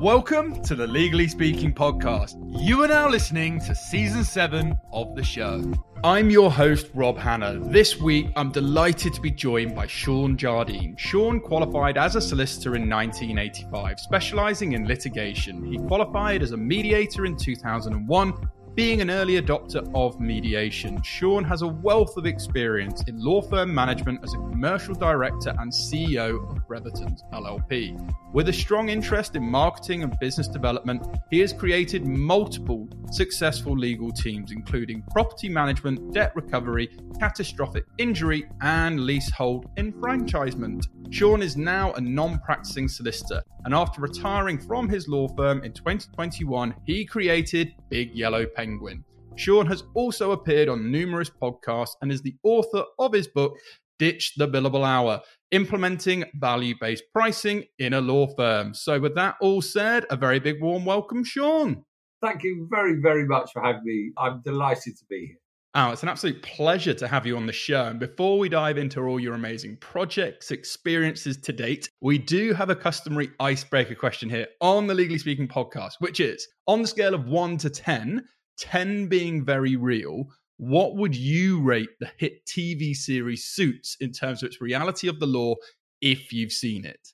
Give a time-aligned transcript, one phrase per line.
[0.00, 2.34] Welcome to the Legally Speaking podcast.
[2.60, 5.72] You are now listening to season seven of the show.
[6.02, 7.60] I'm your host, Rob Hanna.
[7.60, 10.96] This week, I'm delighted to be joined by Shaun Jardine.
[10.96, 15.64] Shaun qualified as a solicitor in 1985, specializing in litigation.
[15.64, 18.34] He qualified as a mediator in 2001
[18.74, 23.72] being an early adopter of mediation, Shaun has a wealth of experience in law firm
[23.72, 27.98] management as a commercial director and CEO of Bretherton's LLP.
[28.32, 34.10] With a strong interest in marketing and business development, he has created multiple successful legal
[34.10, 36.90] teams, including property management, debt recovery,
[37.20, 40.88] catastrophic injury, and leasehold enfranchisement.
[41.10, 45.72] Shaun is now a non practicing solicitor, and after retiring from his law firm in
[45.72, 49.04] 2021, he created Big Yellow Penguin.
[49.36, 53.58] Shaun has also appeared on numerous podcasts and is the author of his book,
[53.98, 55.20] Ditch the Billable Hour
[55.54, 58.74] Implementing Value Based Pricing in a Law Firm.
[58.74, 61.84] So, with that all said, a very big warm welcome, Shaun.
[62.20, 64.10] Thank you very, very much for having me.
[64.18, 65.36] I'm delighted to be here.
[65.76, 67.84] Oh, it's an absolute pleasure to have you on the show.
[67.84, 72.70] And before we dive into all your amazing projects, experiences to date, we do have
[72.70, 77.14] a customary icebreaker question here on the Legally Speaking podcast, which is on the scale
[77.14, 78.24] of one to 10,
[78.58, 84.42] 10 being very real, what would you rate the hit TV series Suits in terms
[84.42, 85.54] of its reality of the law
[86.00, 87.08] if you've seen it?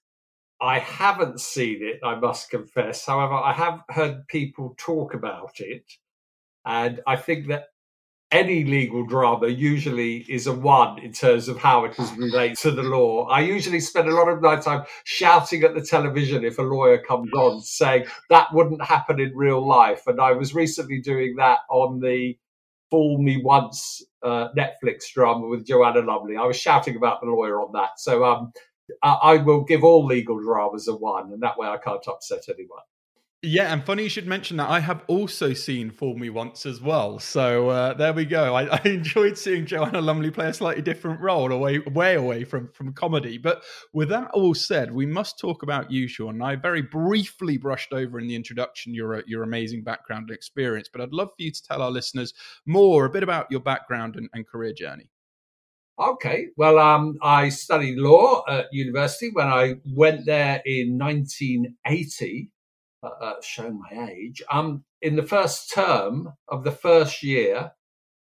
[0.60, 3.06] I haven't seen it, I must confess.
[3.06, 5.84] However, I have heard people talk about it.
[6.66, 7.64] And I think that
[8.30, 12.70] any legal drama usually is a one in terms of how it is related to
[12.70, 13.26] the law.
[13.26, 16.98] I usually spend a lot of my time shouting at the television if a lawyer
[16.98, 20.02] comes on saying that wouldn't happen in real life.
[20.06, 22.36] And I was recently doing that on the
[22.90, 26.36] Fool Me Once uh, Netflix drama with Joanna Lumley.
[26.36, 27.98] I was shouting about the lawyer on that.
[27.98, 28.52] So um,
[29.02, 32.42] I, I will give all legal dramas a one, and that way I can't upset
[32.48, 32.82] anyone.
[33.42, 34.68] Yeah, and funny you should mention that.
[34.68, 37.18] I have also seen Fool Me Once as well.
[37.18, 38.54] So uh, there we go.
[38.54, 42.68] I, I, enjoyed seeing Joanna Lumley play a slightly different role, away, way away from,
[42.74, 43.38] from comedy.
[43.38, 43.62] But
[43.94, 46.42] with that all said, we must talk about you, Shaun.
[46.42, 51.00] I very briefly brushed over in the introduction your, your amazing background and experience, but
[51.00, 52.34] I'd love for you to tell our listeners
[52.66, 55.08] more, a bit about your background and, and career journey.
[55.98, 56.48] Okay.
[56.58, 62.50] Well, um, I studied law at university when I went there in 1980
[63.02, 64.42] uh, uh, my age.
[64.50, 67.72] Um, in the first term of the first year,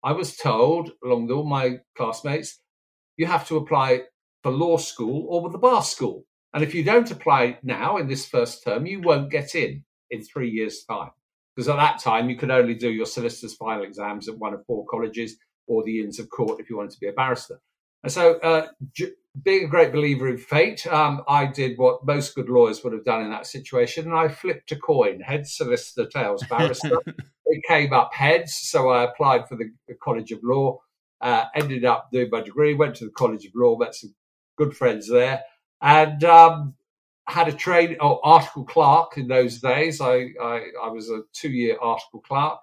[0.04, 2.60] I was told, along with all my classmates,
[3.18, 4.04] you have to apply
[4.42, 6.26] for law school or with the bar school.
[6.54, 10.24] And if you don't apply now in this first term, you won't get in in
[10.24, 11.12] three years' time.
[11.56, 14.66] Because at that time, you could only do your solicitor's final exams at one of
[14.66, 17.60] four colleges or the Inns of Court if you wanted to be a barrister.
[18.04, 18.68] And so, uh,
[19.44, 23.06] being a great believer in fate, um, I did what most good lawyers would have
[23.06, 26.98] done in that situation, and I flipped a coin, heads solicitor, tails barrister.
[27.46, 30.80] it came up heads, so I applied for the, the College of Law,
[31.22, 34.14] uh, ended up doing my degree, went to the College of Law, met some
[34.58, 35.44] good friends there,
[35.82, 36.76] and um,
[37.26, 40.02] had a train, oh, article clerk in those days.
[40.02, 42.60] I, I, I was a two year article clerk.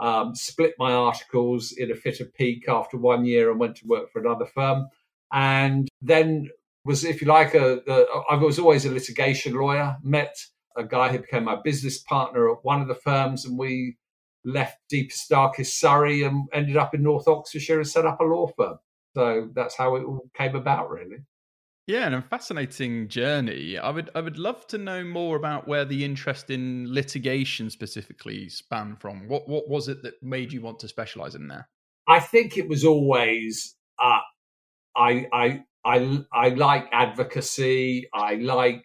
[0.00, 3.86] Um, split my articles in a fit of pique after one year and went to
[3.86, 4.88] work for another firm
[5.32, 6.48] and then
[6.84, 9.96] was, if you like, a, a, I was always a litigation lawyer.
[10.02, 10.36] Met
[10.76, 13.96] a guy who became my business partner at one of the firms, and we
[14.44, 18.48] left deepest, darkest Surrey and ended up in North Oxfordshire and set up a law
[18.56, 18.78] firm.
[19.14, 21.18] So that's how it all came about, really.
[21.86, 23.76] Yeah, and a fascinating journey.
[23.76, 28.48] I would I would love to know more about where the interest in litigation specifically
[28.48, 29.28] span from.
[29.28, 31.68] What what was it that made you want to specialize in there?
[32.08, 34.20] I think it was always uh,
[34.96, 38.08] I I I I like advocacy.
[38.14, 38.84] I like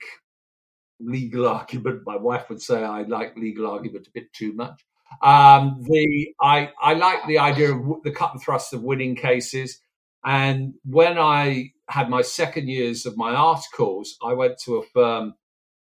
[0.99, 2.01] legal argument.
[2.05, 4.85] My wife would say I like legal argument a bit too much.
[5.21, 9.79] Um, the I I like the idea of the cut and thrust of winning cases.
[10.25, 15.35] And when I had my second years of my articles, I went to a firm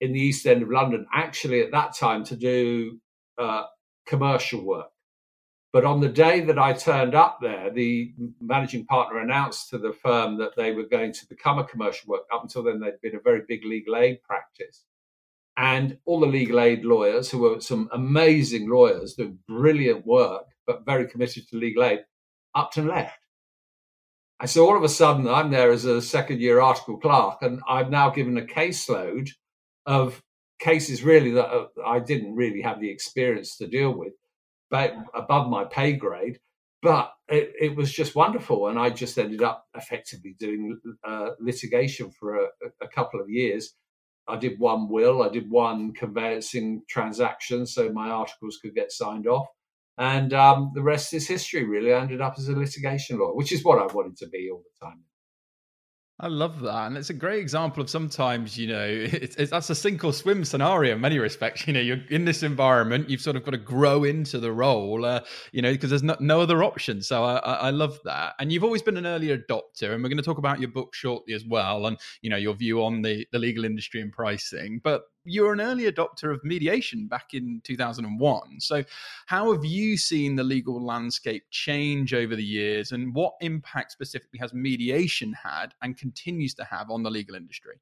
[0.02, 3.00] in the East End of London, actually at that time to do
[3.38, 3.64] uh,
[4.06, 4.88] commercial work.
[5.74, 9.92] But on the day that I turned up there, the managing partner announced to the
[9.92, 12.22] firm that they were going to become a commercial work.
[12.34, 14.86] Up until then, they'd been a very big legal aid practice.
[15.58, 20.86] And all the legal aid lawyers, who were some amazing lawyers doing brilliant work, but
[20.86, 22.06] very committed to legal aid,
[22.56, 23.20] upped and left.
[24.40, 27.60] And so all of a sudden, I'm there as a second year article clerk, and
[27.68, 29.32] I'm now given a caseload
[29.86, 30.22] of
[30.60, 34.14] cases really that uh, I didn't really have the experience to deal with
[34.72, 36.40] above my pay grade.
[36.82, 38.68] But it, it, was just wonderful.
[38.68, 42.48] And I just ended up effectively doing uh, litigation for a,
[42.82, 43.74] a, couple of years.
[44.28, 49.26] I did one will, I did one conveyancing transaction, so my articles could get signed
[49.26, 49.48] off.
[49.98, 51.94] And um, the rest is history, really.
[51.94, 54.62] I ended up as a litigation lawyer, which is what I wanted to be all
[54.62, 55.04] the time.
[56.20, 59.70] I love that, and it's a great example of sometimes you know it's, it's, that's
[59.70, 61.68] a sink or swim scenario in many respects.
[61.68, 65.06] You know, you're in this environment, you've sort of got to grow into the role,
[65.06, 65.22] uh,
[65.52, 67.04] you know, because there's no, no, other option.
[67.04, 70.18] So I, I, love that, and you've always been an early adopter, and we're going
[70.18, 73.28] to talk about your book shortly as well, and you know your view on the
[73.32, 74.82] the legal industry and pricing.
[74.84, 78.60] But you were an early adopter of mediation back in 2001.
[78.60, 78.84] So,
[79.26, 84.40] how have you seen the legal landscape change over the years, and what impact specifically
[84.40, 87.76] has mediation had and continues to have on the legal industry?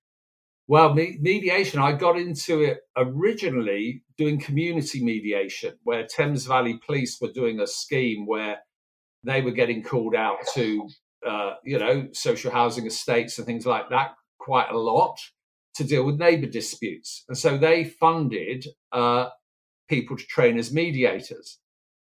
[0.68, 7.22] Well, me- mediation, I got into it originally doing community mediation, where Thames Valley Police
[7.22, 8.60] were doing a scheme where
[9.24, 10.90] they were getting called out to,
[11.26, 15.18] uh, you know, social housing estates and things like that quite a lot
[15.76, 17.24] to deal with neighbour disputes.
[17.28, 19.30] And so they funded uh,
[19.90, 21.60] people to train as mediators.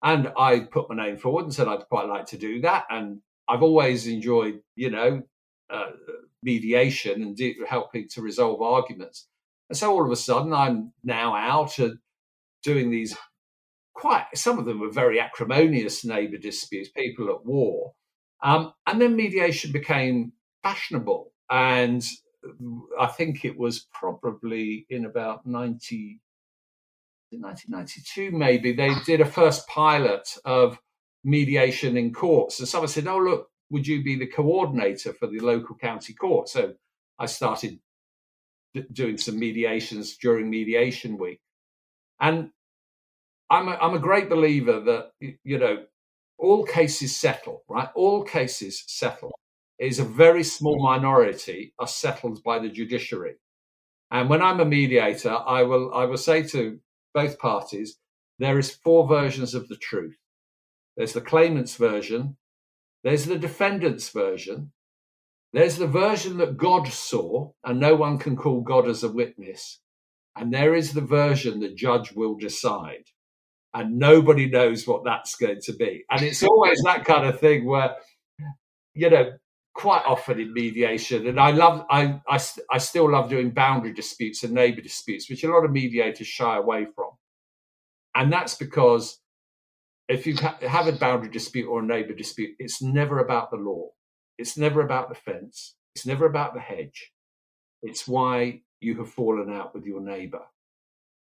[0.02, 2.86] And I put my name forward and said I'd quite like to do that.
[2.90, 5.24] And I've always enjoyed, you know,
[5.70, 5.92] uh,
[6.42, 9.28] mediation and de- helping to resolve arguments.
[9.70, 12.00] And so all of a sudden, I'm now out and
[12.64, 13.16] doing these
[13.94, 17.94] quite, some of them were very acrimonious neighbour disputes, people at war.
[18.42, 20.32] Um, and then mediation became
[20.64, 21.34] fashionable.
[21.50, 22.06] And
[23.00, 26.20] I think it was probably in about 90,
[27.32, 30.80] 1992, maybe, they did a first pilot of
[31.24, 32.60] mediation in courts.
[32.60, 36.50] And someone said, Oh, look, would you be the coordinator for the local county court?
[36.50, 36.74] So
[37.20, 37.80] I started
[38.74, 41.42] d- doing some mediations during mediation week.
[42.20, 42.52] And
[43.50, 45.12] I'm a, I'm a great believer that,
[45.44, 45.86] you know,
[46.38, 47.90] all cases settle, right?
[47.96, 49.34] All cases settle
[49.80, 50.84] is a very small mm.
[50.84, 53.36] minority are settled by the judiciary.
[54.12, 56.80] And when I'm a mediator, I will I will say to
[57.14, 57.98] both parties,
[58.40, 60.18] there is four versions of the truth.
[60.98, 62.38] There's the claimant's version,
[63.04, 64.72] there's the defendant's version,
[65.54, 69.80] there's the version that God saw, and no one can call God as a witness.
[70.36, 73.06] And there is the version the judge will decide.
[73.74, 76.04] And nobody knows what that's going to be.
[76.10, 77.96] And it's always that kind of thing where,
[78.94, 79.32] you know,
[79.74, 82.40] quite often in mediation, and I love, I, I,
[82.72, 86.58] I still love doing boundary disputes and neighbour disputes, which a lot of mediators shy
[86.58, 87.12] away from,
[88.16, 89.20] and that's because
[90.08, 93.90] if you have a boundary dispute or a neighbour dispute, it's never about the law,
[94.38, 97.12] it's never about the fence, it's never about the hedge,
[97.84, 100.42] it's why you have fallen out with your neighbour.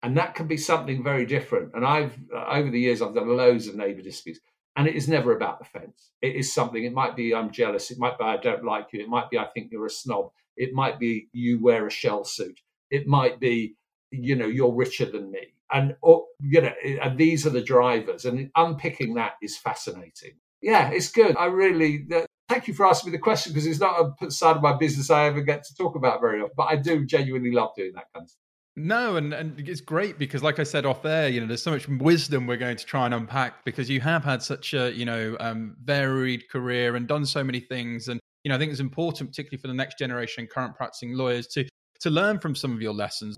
[0.03, 1.71] And that can be something very different.
[1.73, 4.39] And I've, over the years, I've done loads of neighbour disputes.
[4.75, 6.11] And it is never about the fence.
[6.21, 9.01] It is something, it might be I'm jealous, it might be I don't like you,
[9.01, 12.25] it might be I think you're a snob, it might be you wear a shell
[12.25, 12.59] suit,
[12.91, 13.75] it might be,
[14.11, 15.53] you know, you're richer than me.
[15.71, 18.25] And, or, you know, and these are the drivers.
[18.25, 20.33] And unpicking that is fascinating.
[20.61, 21.35] Yeah, it's good.
[21.37, 22.07] I really,
[22.47, 25.09] thank you for asking me the question because it's not a side of my business
[25.09, 28.05] I ever get to talk about very often, but I do genuinely love doing that
[28.13, 28.44] kind of stuff.
[28.77, 31.71] No, and, and it's great because, like I said off there, you know, there's so
[31.71, 35.05] much wisdom we're going to try and unpack because you have had such a, you
[35.05, 38.09] know, um, varied career and done so many things.
[38.09, 41.47] And, you know, I think it's important, particularly for the next generation current practicing lawyers,
[41.47, 41.65] to
[42.01, 43.37] to learn from some of your lessons.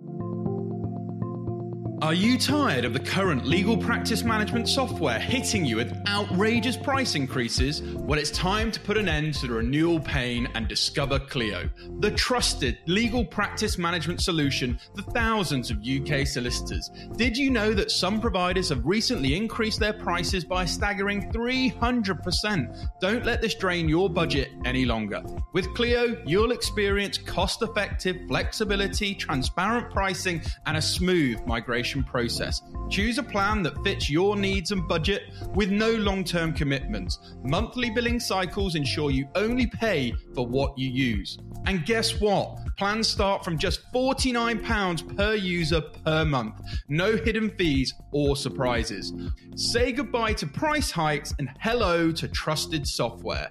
[2.00, 7.16] Are you tired of the current legal practice management software hitting you with outrageous price
[7.16, 7.82] increases?
[7.82, 11.68] Well, it's time to put an end to the renewal pain and discover Clio,
[12.00, 16.92] the trusted legal practice management solution for thousands of UK solicitors.
[17.16, 22.90] Did you know that some providers have recently increased their prices by a staggering 300%?
[23.02, 25.24] Don't let this drain your budget any longer.
[25.54, 32.62] With Clio, you'll experience cost effective flexibility, transparent pricing, and a smooth migration process.
[32.90, 35.24] Choose a plan that fits your needs and budget
[35.56, 37.20] with no long term commitments.
[37.44, 41.38] Monthly billing cycles ensure you only pay for what you use.
[41.66, 42.60] And guess what?
[42.78, 46.62] Plans start from just £49 per user per month.
[46.88, 49.14] No hidden fees or surprises.
[49.56, 53.50] Say goodbye to price hikes and hello to trusted software.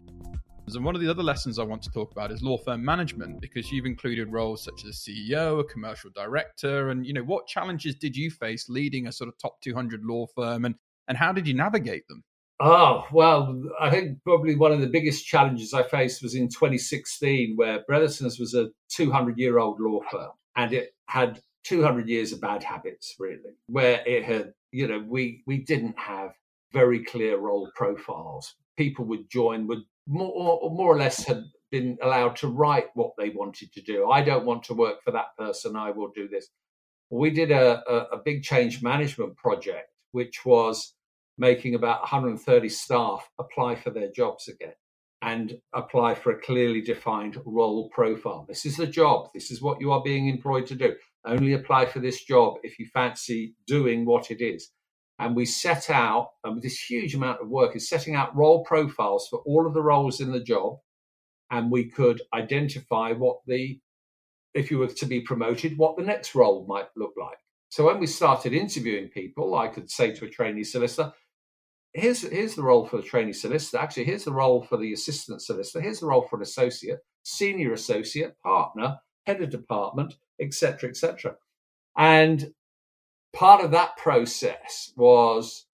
[0.74, 3.40] And one of the other lessons I want to talk about is law firm management
[3.40, 7.94] because you've included roles such as CEO, a commercial director, and you know what challenges
[7.94, 10.74] did you face leading a sort of top 200 law firm, and
[11.08, 12.24] and how did you navigate them?
[12.58, 17.54] Oh well, I think probably one of the biggest challenges I faced was in 2016,
[17.56, 22.40] where Bretherton's was a 200 year old law firm, and it had 200 years of
[22.40, 26.32] bad habits, really, where it had, you know, we we didn't have
[26.72, 28.54] very clear role profiles.
[28.76, 33.12] People would join, would more or, more or less had been allowed to write what
[33.18, 34.10] they wanted to do.
[34.10, 35.76] I don't want to work for that person.
[35.76, 36.48] I will do this.
[37.10, 40.94] We did a, a, a big change management project, which was
[41.38, 44.72] making about 130 staff apply for their jobs again
[45.22, 48.44] and apply for a clearly defined role profile.
[48.48, 49.30] This is the job.
[49.34, 50.94] This is what you are being employed to do.
[51.24, 54.70] Only apply for this job if you fancy doing what it is.
[55.18, 58.64] And we set out, and with this huge amount of work is setting out role
[58.64, 60.78] profiles for all of the roles in the job.
[61.50, 63.80] And we could identify what the,
[64.52, 67.38] if you were to be promoted, what the next role might look like.
[67.70, 71.12] So when we started interviewing people, I could say to a trainee solicitor,
[71.94, 73.78] here's here's the role for the trainee solicitor.
[73.78, 75.80] Actually, here's the role for the assistant solicitor.
[75.80, 78.96] Here's the role for an associate, senior associate, partner,
[79.26, 81.36] head of department, etc., etc.
[81.96, 82.52] And
[83.36, 85.66] part of that process was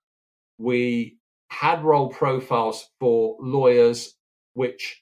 [0.58, 1.16] we
[1.48, 4.14] had role profiles for lawyers
[4.54, 5.00] which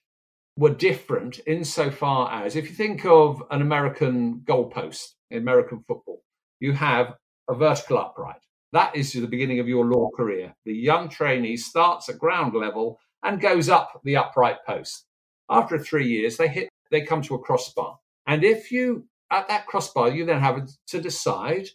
[0.58, 6.22] were different insofar as if you think of an American goalpost in American football,
[6.58, 7.14] you have
[7.48, 8.42] a vertical upright.
[8.72, 10.54] That is the beginning of your law career.
[10.66, 15.06] The young trainee starts at ground level and goes up the upright post.
[15.48, 17.98] After three years, they hit, they come to a crossbar.
[18.26, 21.68] And if you, at that crossbar, you then have to decide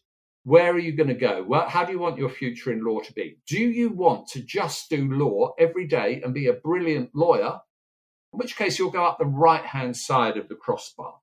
[0.46, 1.44] where are you going to go?
[1.44, 3.40] Well, how do you want your future in law to be?
[3.48, 7.60] Do you want to just do law every day and be a brilliant lawyer?
[8.32, 11.16] In which case, you'll go up the right hand side of the crossbar.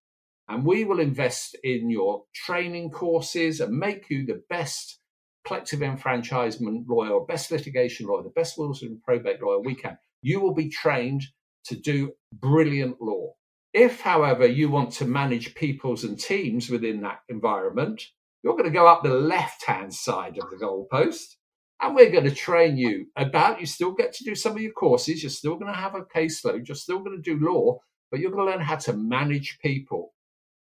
[0.49, 4.99] And we will invest in your training courses and make you the best
[5.47, 9.99] collective enfranchisement lawyer best litigation lawyer, the best wills and probate lawyer we can.
[10.21, 11.23] You will be trained
[11.67, 13.35] to do brilliant law.
[13.73, 18.03] If, however, you want to manage peoples and teams within that environment,
[18.43, 21.37] you're going to go up the left hand side of the goalpost
[21.81, 23.61] and we're going to train you about.
[23.61, 26.03] You still get to do some of your courses you're still going to have a
[26.03, 27.79] caseload you're still going to do law
[28.11, 30.13] but you're going to learn how to manage people.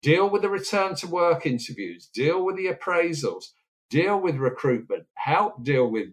[0.03, 3.45] Deal with the return to work interviews deal with the appraisals
[3.91, 6.07] deal with recruitment, help deal with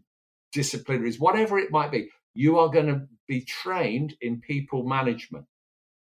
[0.55, 5.47] disciplinaries, whatever it might be, you are going to be trained in people management.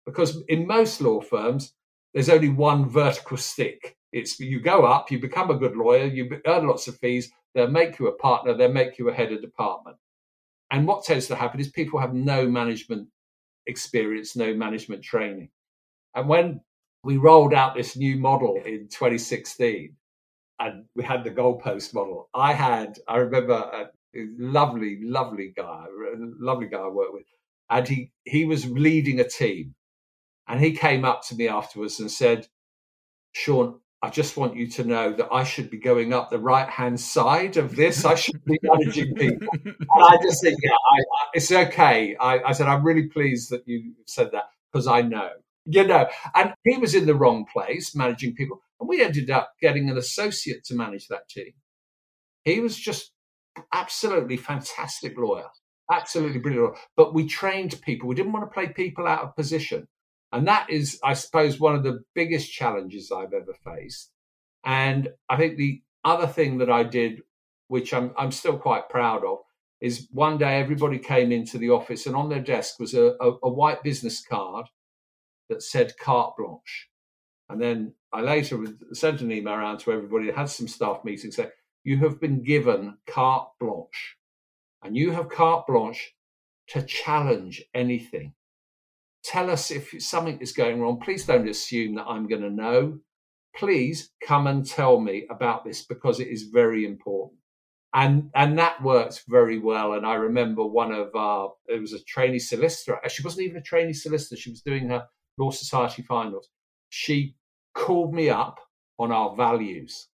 [0.06, 1.72] Because in most law firms,
[2.14, 3.97] there's only one vertical stick.
[4.12, 7.68] It's you go up, you become a good lawyer, you earn lots of fees, they'll
[7.68, 9.97] make you a partner, they'll make you a head of department.
[10.71, 13.09] And what tends to happen is people have no management
[13.66, 15.50] experience, no management training.
[16.14, 16.61] And when
[17.02, 19.97] we rolled out this new model in 2016,
[20.61, 22.28] and we had the goalpost model.
[22.35, 23.87] I had, I remember a
[24.38, 27.25] lovely, lovely guy, a lovely guy I worked with,
[27.71, 29.75] and he he was leading a team,
[30.48, 32.48] and he came up to me afterwards and said,
[33.32, 36.68] "Shaun, I just want you to know that I should be going up the right
[36.68, 38.04] hand side of this.
[38.04, 42.16] I should be managing people." and I just think, yeah, I, I, it's okay.
[42.20, 45.30] I, I said, I'm really pleased that you said that because I know
[45.66, 48.60] you know, and he was in the wrong place managing people.
[48.80, 51.52] And we ended up getting an associate to manage that team.
[52.44, 53.12] He was just
[53.72, 55.48] absolutely fantastic lawyer,
[55.90, 56.76] absolutely brilliant.
[56.96, 58.08] But we trained people.
[58.08, 59.88] We didn't want to play people out of position.
[60.34, 64.10] And that is, I suppose, one of the biggest challenges I've ever faced.
[64.64, 67.20] And I think the other thing that I did,
[67.68, 69.38] which I'm, I'm still quite proud of,
[69.80, 73.36] is one day everybody came into the office and on their desk was a, a,
[73.44, 74.66] a white business card
[75.48, 76.88] that said carte blanche.
[77.48, 81.50] And then I later sent an email around to everybody had some staff meetings saying,
[81.84, 84.16] You have been given carte blanche,
[84.82, 86.12] and you have carte blanche
[86.70, 88.34] to challenge anything.
[89.25, 91.00] Tell us if something is going wrong.
[91.00, 92.99] Please don't assume that I'm going to know.
[93.57, 97.38] Please come and tell me about this because it is very important.
[97.95, 99.93] And and that works very well.
[99.93, 102.99] And I remember one of our it was a trainee solicitor.
[103.09, 104.37] She wasn't even a trainee solicitor.
[104.37, 105.07] She was doing her
[105.38, 106.49] Law Society finals,
[106.88, 107.35] she
[107.75, 108.61] called me up
[108.99, 110.09] on our values,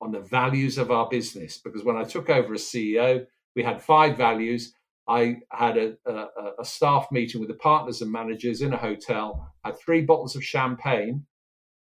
[0.00, 1.60] on the values of our business.
[1.62, 4.72] Because when I took over as CEO, we had five values.
[5.08, 6.26] I had a, a,
[6.60, 10.44] a staff meeting with the partners and managers in a hotel, had three bottles of
[10.44, 11.24] champagne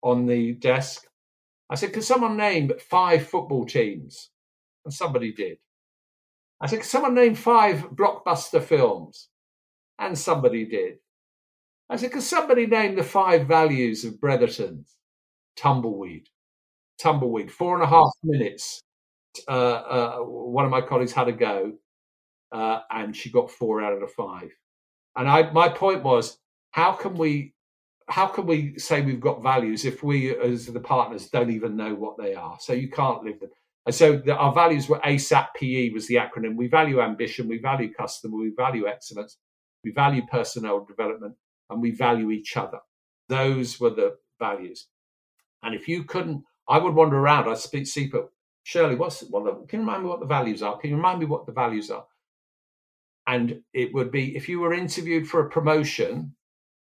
[0.03, 1.07] on the desk.
[1.71, 4.31] I said, Can someone name five football teams?
[4.85, 5.57] And somebody did.
[6.61, 9.31] I said, Can someone name five blockbuster films?
[9.99, 10.97] And somebody did.
[11.89, 14.97] I said, Can somebody name the five values of Bretherton's?
[15.57, 16.29] Tumbleweed.
[16.99, 17.51] Tumbleweed.
[17.51, 18.83] Four and a half minutes.
[19.49, 21.73] Uh, uh, one of my colleagues had a go,
[22.53, 24.51] uh, and she got four out of the five.
[25.17, 26.39] And I, my point was,
[26.73, 27.55] how can we,
[28.09, 31.95] how can we say we've got values if we, as the partners, don't even know
[31.95, 32.57] what they are?
[32.61, 33.51] So you can't live them.
[33.87, 36.57] And so the, our values were ASAP PE was the acronym.
[36.57, 39.39] We value ambition, we value customer, we value excellence,
[39.85, 41.35] we value personnel development,
[41.71, 42.79] and we value each other.
[43.29, 44.87] Those were the values.
[45.63, 47.49] And if you couldn't, I would wander around.
[47.49, 48.31] I'd speak, see people,
[48.65, 50.79] Shirley, what's what the, can you remind me what the values are?
[50.79, 52.05] Can you remind me what the values are?
[53.27, 56.35] And it would be if you were interviewed for a promotion.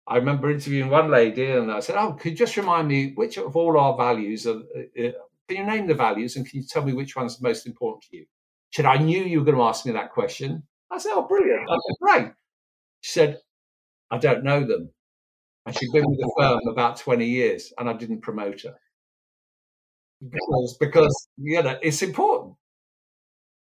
[0.07, 3.38] I remember interviewing one lady, and I said, "Oh, could you just remind me which
[3.38, 4.62] of all our values are?
[4.77, 5.12] Uh, uh,
[5.48, 8.17] can you name the values, and can you tell me which one's most important to
[8.17, 8.25] you?"
[8.72, 11.24] She said, "I knew you were going to ask me that question." I said, "Oh,
[11.27, 11.69] brilliant!
[11.69, 12.34] I said, great."
[13.01, 13.41] She said,
[14.12, 14.93] "I don't know them,"
[15.65, 18.77] and she'd been with the firm about twenty years, and I didn't promote her
[20.22, 22.57] because because you know it's important.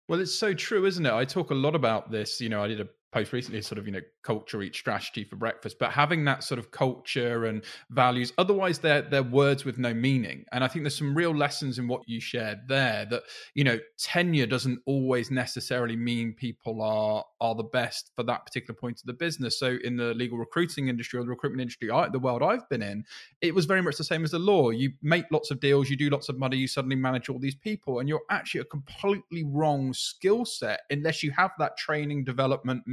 [0.07, 1.13] Well, it's so true, isn't it?
[1.13, 2.39] I talk a lot about this.
[2.41, 5.37] You know, I did a post recently, sort of, you know, culture eats strategy for
[5.37, 9.93] breakfast, but having that sort of culture and values, otherwise they're, they're words with no
[9.93, 10.43] meaning.
[10.51, 13.79] And I think there's some real lessons in what you shared there that, you know,
[13.97, 19.05] tenure doesn't always necessarily mean people are, are the best for that particular point of
[19.05, 19.57] the business.
[19.57, 22.81] So in the legal recruiting industry or the recruitment industry, I, the world I've been
[22.81, 23.05] in,
[23.39, 24.71] it was very much the same as the law.
[24.71, 27.55] You make lots of deals, you do lots of money, you suddenly manage all these
[27.55, 32.83] people, and you're actually a completely wrong skill set unless you have that training, development,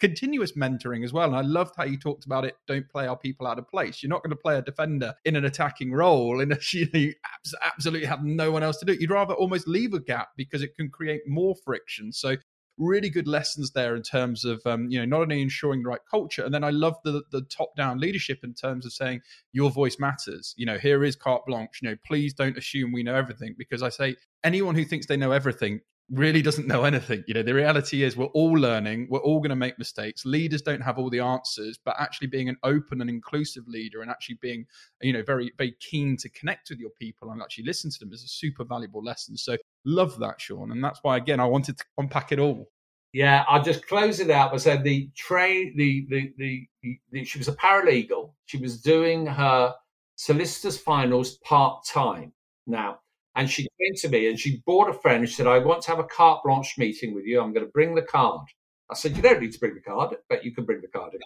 [0.00, 1.26] continuous mentoring as well.
[1.26, 2.54] And I loved how you talked about it.
[2.66, 4.02] Don't play our people out of place.
[4.02, 7.14] You're not going to play a defender in an attacking role in a you
[7.62, 9.00] absolutely have no one else to do it.
[9.00, 12.12] You'd rather almost leave a gap because it can create more friction.
[12.12, 12.36] So
[12.78, 16.00] really good lessons there in terms of um, you know not only ensuring the right
[16.10, 19.20] culture and then i love the the top down leadership in terms of saying
[19.52, 23.02] your voice matters you know here is carte blanche you know please don't assume we
[23.02, 25.80] know everything because i say anyone who thinks they know everything
[26.10, 27.24] really doesn't know anything.
[27.26, 30.24] You know, the reality is we're all learning, we're all going to make mistakes.
[30.24, 34.10] Leaders don't have all the answers, but actually being an open and inclusive leader and
[34.10, 34.66] actually being,
[35.00, 38.12] you know, very, very keen to connect with your people and actually listen to them
[38.12, 39.36] is a super valuable lesson.
[39.36, 40.72] So love that, Shaun.
[40.72, 42.68] And that's why, again, I wanted to unpack it all.
[43.12, 47.24] Yeah, I'll just close it out by saying the train, the, the, the, the, the
[47.24, 48.32] she was a paralegal.
[48.46, 49.72] She was doing her
[50.16, 52.32] solicitor's finals part time.
[52.66, 52.98] Now,
[53.36, 55.28] and she came to me and she bought a friend.
[55.28, 57.40] She said, I want to have a carte blanche meeting with you.
[57.40, 58.46] I'm going to bring the card.
[58.90, 61.16] I said, You don't need to bring the card, but you can bring the card.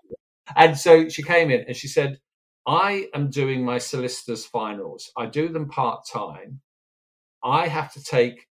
[0.57, 2.19] And so she came in and she said,
[2.67, 5.11] I am doing my solicitor's finals.
[5.17, 6.61] I do them part time.
[7.43, 8.47] I have to take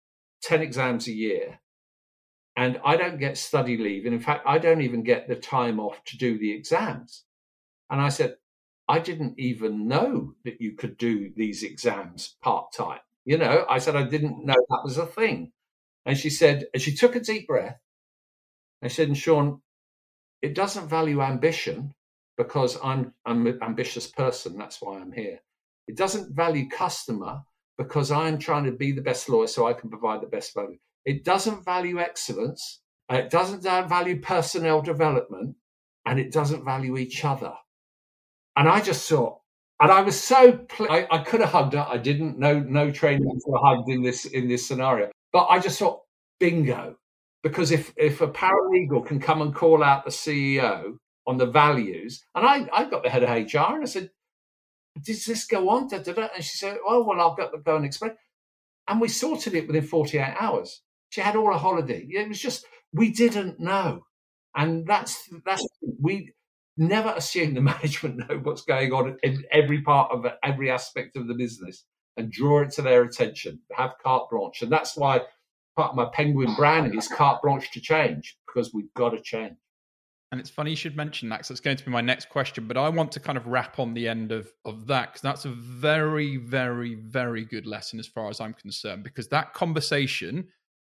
[0.42, 1.60] 10 exams a year
[2.56, 4.04] and I don't get study leave.
[4.04, 7.24] And in fact, I don't even get the time off to do the exams.
[7.90, 8.36] And I said,
[8.88, 13.00] I didn't even know that you could do these exams part time.
[13.24, 15.52] You know, I said, I didn't know that was a thing.
[16.06, 17.78] And she said, and she took a deep breath
[18.80, 19.60] and said, and Shaun,
[20.42, 21.94] it doesn't value ambition
[22.36, 24.58] because I'm, I'm an ambitious person.
[24.58, 25.40] That's why I'm here.
[25.86, 27.42] It doesn't value customer
[27.78, 30.78] because I'm trying to be the best lawyer so I can provide the best value.
[31.04, 32.80] It doesn't value excellence.
[33.10, 35.56] It doesn't value personnel development
[36.06, 37.52] and it doesn't value each other.
[38.56, 39.41] And I just thought,
[39.82, 41.84] and I was so pl- I, I, could have hugged her.
[41.88, 42.38] I didn't.
[42.38, 45.10] No, no training for hugged in this in this scenario.
[45.32, 46.02] But I just thought,
[46.38, 46.96] bingo,
[47.42, 52.24] because if if a paralegal can come and call out the CEO on the values,
[52.36, 54.10] and I I got the head of HR and I said,
[55.04, 55.88] does this go on?
[55.88, 56.28] Da, da, da.
[56.32, 58.12] And she said, oh well, I'll go, go and explain.
[58.86, 60.82] And we sorted it within 48 hours.
[61.10, 62.06] She had all a holiday.
[62.08, 64.06] It was just we didn't know,
[64.54, 65.66] and that's that's
[66.00, 66.34] we
[66.76, 71.28] never assume the management know what's going on in every part of every aspect of
[71.28, 71.84] the business
[72.16, 74.62] and draw it to their attention, have carte blanche.
[74.62, 75.22] And that's why
[75.76, 79.56] part of my penguin branding is carte blanche to change because we've got to change.
[80.30, 82.66] And it's funny you should mention that because it's going to be my next question,
[82.66, 85.44] but I want to kind of wrap on the end of, of that because that's
[85.44, 89.04] a very, very, very good lesson as far as I'm concerned.
[89.04, 90.48] Because that conversation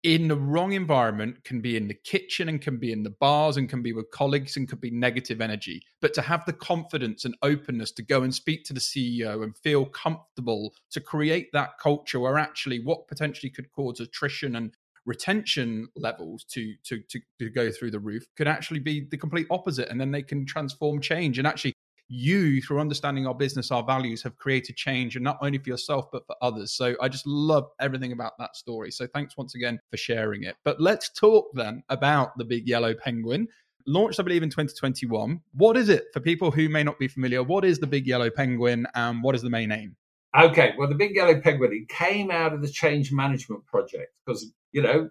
[0.05, 3.57] in the wrong environment can be in the kitchen and can be in the bars
[3.57, 5.81] and can be with colleagues and could be negative energy.
[5.99, 9.57] But to have the confidence and openness to go and speak to the ceo and
[9.57, 14.75] feel comfortable to create that culture where actually what potentially could cause attrition and
[15.07, 19.47] retention levels to, to to to go through the roof could actually be the complete
[19.49, 19.89] opposite.
[19.89, 21.39] And then they can transform change.
[21.39, 21.73] And actually
[22.07, 26.05] you, through understanding our business, our values, have created change, and not only for yourself,
[26.11, 26.73] but for others.
[26.73, 28.91] So I just love everything about that story.
[28.91, 30.55] So thanks once again for sharing it.
[30.63, 33.47] But let's talk then about the big yellow penguin.
[33.87, 35.41] Launched, I believe, in 2021.
[35.53, 37.43] What is it for people who may not be familiar?
[37.43, 39.95] What is the big yellow penguin and what is the main aim?
[40.37, 44.51] Okay, well, the big yellow penguin it came out of the change management project because
[44.73, 45.09] you know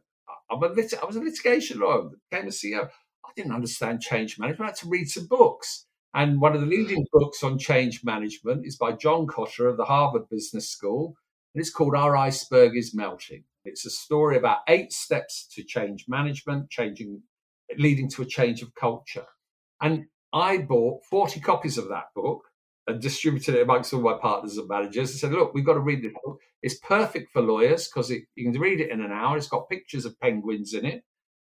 [0.51, 2.89] I'm a lit- I was a litigation lawyer, became a CEO.
[3.25, 4.63] I didn't understand change management.
[4.63, 5.87] I had to read some books.
[6.15, 9.85] And one of the leading books on change management is by John Kotter of the
[9.85, 11.17] Harvard Business School.
[11.55, 13.45] And it's called Our Iceberg is Melting.
[13.65, 17.23] It's a story about eight steps to change management, changing,
[17.79, 19.27] leading to a change of culture.
[19.81, 22.45] And I bought 40 copies of that book
[22.87, 25.81] and distributed it amongst all my partners and managers and said, look, we've got to
[25.81, 26.39] read this book.
[26.63, 29.37] It's perfect for lawyers because you can read it in an hour.
[29.37, 31.03] It's got pictures of penguins in it.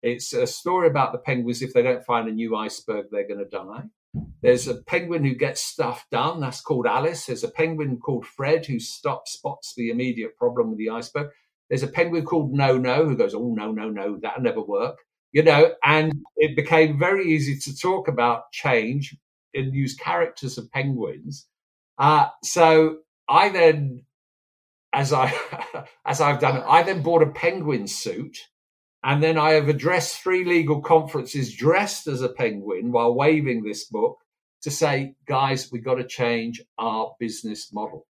[0.02, 1.62] It's a story about the penguins.
[1.62, 3.84] If they don't find a new iceberg, they're going to die.
[4.42, 6.40] There's a penguin who gets stuff done.
[6.40, 7.26] That's called Alice.
[7.26, 11.30] There's a penguin called Fred who stop, spots the immediate problem with the iceberg.
[11.70, 14.98] There's a penguin called No No who goes, Oh, no, no, no, that'll never work.
[15.32, 19.16] You know, and it became very easy to talk about change
[19.54, 21.48] and use characters of penguins.
[21.98, 22.98] Uh, so
[23.30, 24.04] I then,
[24.94, 25.34] as I
[26.06, 28.38] as I've done I then bought a penguin suit,
[29.04, 33.86] and then I have addressed three legal conferences dressed as a penguin while waving this
[33.86, 34.18] book
[34.62, 38.08] to say, guys, we've got to change our business model.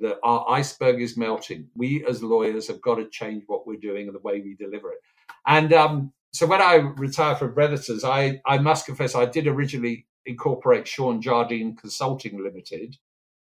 [0.00, 1.68] That our iceberg is melting.
[1.74, 4.92] We as lawyers have got to change what we're doing and the way we deliver
[4.92, 4.98] it.
[5.46, 10.06] And um, so when I retired from Brethers, I, I must confess I did originally
[10.26, 12.96] incorporate Shaun Jardine Consulting Limited.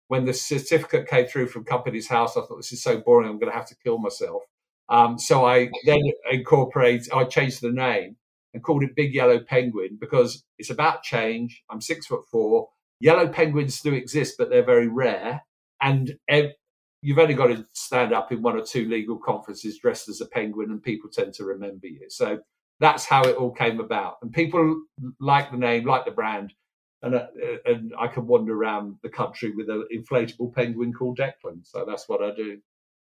[0.07, 3.29] When the certificate came through from Companies House, I thought this is so boring.
[3.29, 4.43] I'm going to have to kill myself.
[4.91, 7.07] Um, so I then incorporate.
[7.13, 8.17] I changed the name
[8.53, 11.63] and called it Big Yellow Penguin because it's about change.
[11.69, 12.67] I'm six foot four.
[12.99, 15.41] Yellow penguins do exist, but they're very rare.
[15.81, 16.51] And ev-
[17.01, 20.25] you've only got to stand up in one or two legal conferences dressed as a
[20.27, 22.07] penguin, and people tend to remember you.
[22.09, 22.39] So
[22.81, 24.17] that's how it all came about.
[24.21, 24.83] And people
[25.21, 26.53] like the name, like the brand,
[27.01, 27.27] and uh,
[27.65, 31.61] and I can wander around the country with an inflatable penguin called Declan.
[31.63, 32.59] So that's what I do.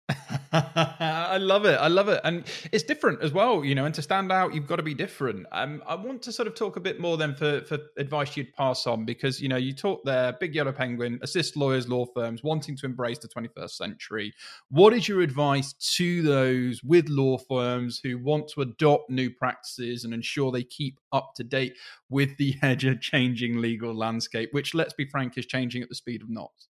[1.01, 1.75] I love it.
[1.81, 2.21] I love it.
[2.23, 4.95] And it's different as well, you know, and to stand out, you've got to be
[4.95, 5.47] different.
[5.51, 8.53] Um, I want to sort of talk a bit more then for, for advice you'd
[8.53, 12.45] pass on because, you know, you talk there, Big Yellow Penguin, assist lawyers, law firms
[12.45, 14.33] wanting to embrace the 21st century.
[14.69, 20.05] What is your advice to those with law firms who want to adopt new practices
[20.05, 21.77] and ensure they keep up to date
[22.09, 26.23] with the ever changing legal landscape, which, let's be frank, is changing at the speed
[26.23, 26.69] of knots?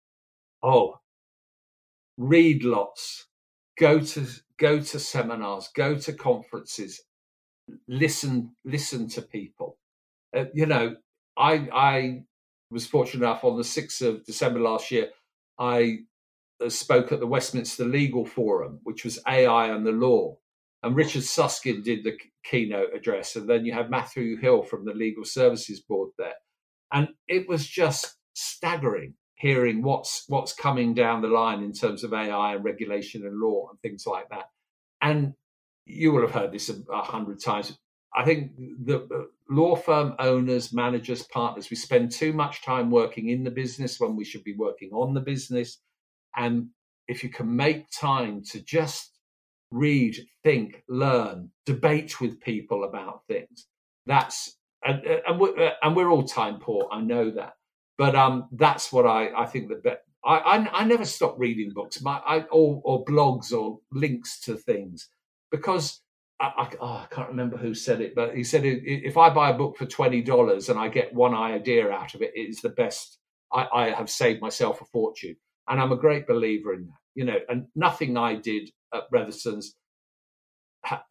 [0.63, 0.99] Oh,
[2.19, 3.27] read lots,
[3.81, 4.27] go to
[4.59, 7.03] go to seminars, go to conferences,
[7.89, 9.79] listen listen to people.
[10.37, 10.97] Uh, you know,
[11.37, 12.23] I I
[12.71, 15.09] was fortunate enough on the sixth of December last year.
[15.59, 16.01] I
[16.65, 20.37] uh, spoke at the Westminster Legal Forum, which was AI and the law.
[20.83, 23.37] And Richard Susskind did the keynote address.
[23.37, 26.35] And then you had Matthew Hill from the Legal Services Board there.
[26.93, 32.13] And it was just staggering hearing what's what's coming down the line in terms of
[32.13, 34.51] AI and regulation and law and things like that.
[35.01, 35.33] And
[35.87, 37.79] you will have heard this a, a hundred times.
[38.15, 43.45] I think the law firm owners, managers, partners, we spend too much time working in
[43.45, 45.81] the business when we should be working on the business.
[46.37, 46.69] And
[47.09, 49.19] if you can make time to just
[49.71, 53.67] read, think, learn, debate with people about things,
[54.07, 56.89] that's and, and we're, and we're all time poor.
[56.93, 57.55] I know that,
[58.01, 62.01] but um, that's what I, I think that I, I, I never stop reading books,
[62.01, 65.11] my, I, or, or blogs or links to things
[65.51, 66.01] because
[66.41, 69.59] I, oh, I, can't remember who said it, but he said if I buy a
[69.59, 73.19] book for twenty dollars and I get one idea out of it, it's the best.
[73.53, 75.37] I, I, have saved myself a fortune,
[75.69, 77.01] and I'm a great believer in that.
[77.15, 79.75] You know, and nothing I did at Bretherton's,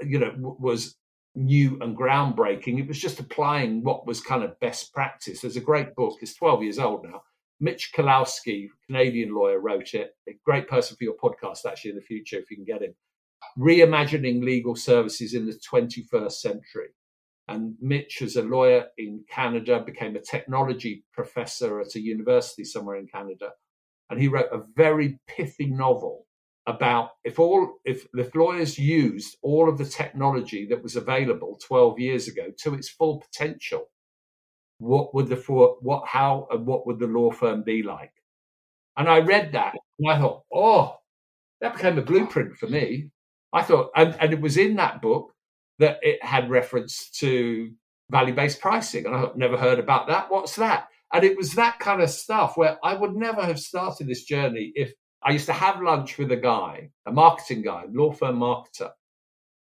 [0.01, 0.95] you know, was
[1.35, 2.79] new and groundbreaking.
[2.79, 5.41] It was just applying what was kind of best practice.
[5.41, 7.21] There's a great book, it's 12 years old now.
[7.61, 10.11] Mitch Kowalski, Canadian lawyer, wrote it.
[10.29, 12.95] A great person for your podcast, actually, in the future, if you can get him.
[13.57, 16.89] Reimagining legal services in the 21st century.
[17.49, 22.97] And Mitch, as a lawyer in Canada, became a technology professor at a university somewhere
[22.97, 23.49] in Canada.
[24.09, 26.27] And he wrote a very pithy novel
[26.67, 31.99] about if all if if lawyers used all of the technology that was available 12
[31.99, 33.89] years ago to its full potential
[34.79, 38.13] what would the for what how and what would the law firm be like?
[38.97, 40.95] And i read that and i thought oh
[41.61, 43.11] that became a blueprint for me.
[43.51, 45.33] I thought and, and it was in that book
[45.79, 47.71] that it had reference to
[48.09, 50.31] value-based pricing and i never heard about that.
[50.31, 50.87] What's that?
[51.11, 54.71] And it was that kind of stuff where i would never have started this journey
[54.75, 54.93] if
[55.29, 58.89] I used to have lunch with a guy, a marketing guy, law firm marketer.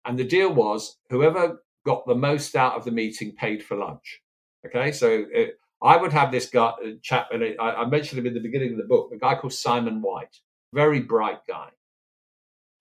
[0.04, 4.22] And the deal was whoever got the most out of the meeting paid for lunch.
[4.66, 4.92] Okay.
[4.92, 8.34] So it, I would have this guy, uh, chap, and I, I mentioned him in
[8.34, 10.36] the beginning of the book, a guy called Simon White,
[10.74, 11.70] very bright guy.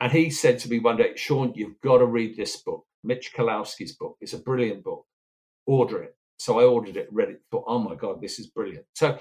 [0.01, 3.33] And he said to me one day, Shaun, you've got to read this book, Mitch
[3.33, 4.17] Kowalski's book.
[4.21, 5.07] It's a brilliant book.
[5.67, 6.17] Order it.
[6.39, 8.87] So I ordered it, read it, thought, oh my God, this is brilliant.
[8.95, 9.19] So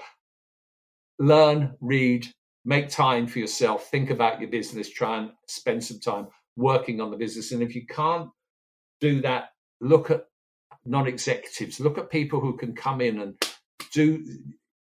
[1.20, 2.26] learn, read,
[2.64, 7.10] make time for yourself, think about your business, try and spend some time working on
[7.10, 7.52] the business.
[7.52, 8.30] And if you can't
[9.00, 10.26] do that, look at
[10.84, 13.34] non executives, look at people who can come in and
[13.92, 14.24] do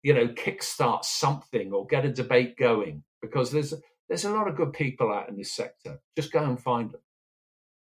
[0.03, 3.75] you know kickstart something or get a debate going because there's
[4.09, 6.01] there's a lot of good people out in this sector.
[6.15, 7.01] Just go and find them.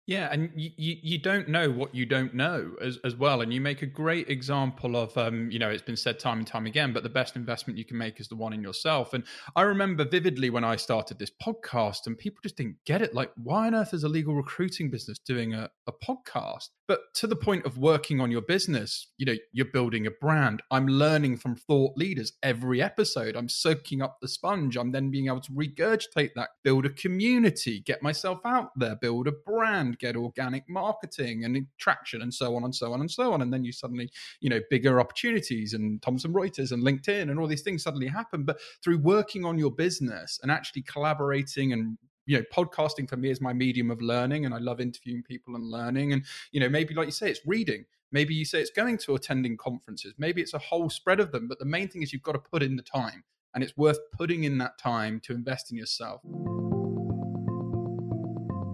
[0.08, 3.42] Yeah, and you, you, don't know what you don't know as, as well.
[3.42, 6.46] And you make a great example of, um, you know, it's been said time and
[6.46, 9.12] time again, but the best investment you can make is the one in yourself.
[9.12, 9.22] And
[9.54, 13.14] I remember vividly when I started this podcast, and people just didn't get it.
[13.14, 16.70] Like, why on earth is a legal recruiting business doing a, a podcast?
[16.86, 20.62] But to the point of working on your business, you know, you're building a brand.
[20.70, 23.36] I'm learning from thought leaders every episode.
[23.36, 24.78] I'm soaking up the sponge.
[24.78, 29.28] I'm then being able to regurgitate that, build a community, get myself out there, build
[29.28, 33.32] a brand, get organic marketing and traction and so on and so on and so
[33.32, 33.42] on.
[33.42, 37.46] And then you suddenly, you know, bigger opportunities and Thomson Reuters and LinkedIn and all
[37.46, 38.44] these things suddenly happen.
[38.44, 43.30] But through working on your business and actually collaborating and you know podcasting for me
[43.30, 46.12] is my medium of learning and i love interviewing people and learning.
[46.12, 47.84] And you know maybe like you say it's reading.
[48.10, 50.14] Maybe you say it's going to attending conferences.
[50.16, 51.46] Maybe it's a whole spread of them.
[51.46, 53.22] But the main thing is you've got to put in the time
[53.54, 56.22] and it's worth putting in that time to invest in yourself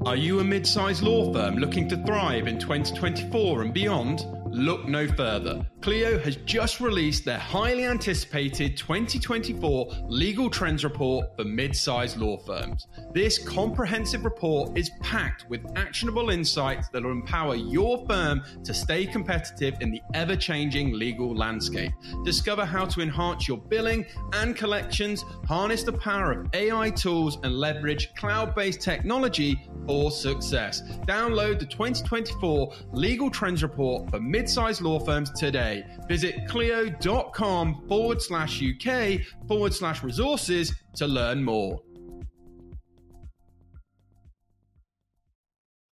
[0.06, 4.26] are you a mid sized law firm looking to thrive in 2024 and beyond?
[4.54, 5.66] Look no further.
[5.80, 12.36] Clio has just released their highly anticipated 2024 Legal Trends Report for mid sized law
[12.38, 12.86] firms.
[13.12, 19.06] This comprehensive report is packed with actionable insights that will empower your firm to stay
[19.06, 21.90] competitive in the ever changing legal landscape.
[22.24, 27.56] Discover how to enhance your billing and collections, harness the power of AI tools, and
[27.56, 30.82] leverage cloud based technology for success.
[31.08, 35.84] Download the 2024 Legal Trends Report for mid sized law firms today.
[36.08, 41.80] Visit clio.com forward slash UK forward slash resources to learn more.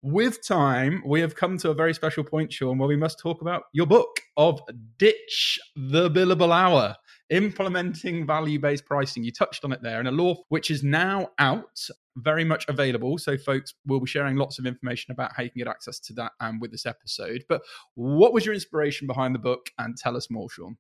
[0.04, 3.40] With time, we have come to a very special point, Shaun, where we must talk
[3.40, 4.60] about your book of
[4.98, 6.96] Ditch the Billable Hour
[7.30, 9.24] implementing value based pricing.
[9.24, 11.78] You touched on it there in a law which is now out
[12.16, 13.18] very much available.
[13.18, 16.12] So, folks we'll be sharing lots of information about how you can get access to
[16.14, 17.44] that and with this episode.
[17.48, 17.62] But
[17.94, 19.70] what was your inspiration behind the book?
[19.78, 20.76] And tell us more, Shaun.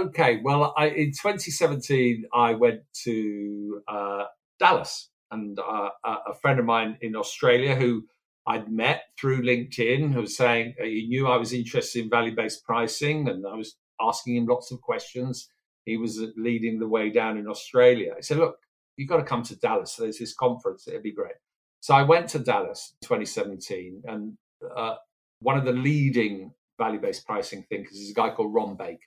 [0.00, 4.24] Okay, well, I, in 2017, I went to uh,
[4.60, 8.04] Dallas, and uh, a friend of mine in Australia who
[8.46, 12.34] I'd met through LinkedIn who was saying uh, he knew I was interested in value
[12.34, 15.48] based pricing, and I was asking him lots of questions.
[15.84, 18.12] He was leading the way down in Australia.
[18.16, 18.56] He said, "Look,
[18.96, 19.96] you've got to come to Dallas.
[19.96, 20.86] There's this conference.
[20.86, 21.34] It'd be great.
[21.80, 24.36] So I went to Dallas 2017, and
[24.76, 24.94] uh,
[25.40, 28.98] one of the leading value based pricing thinkers is a guy called Ron Baker,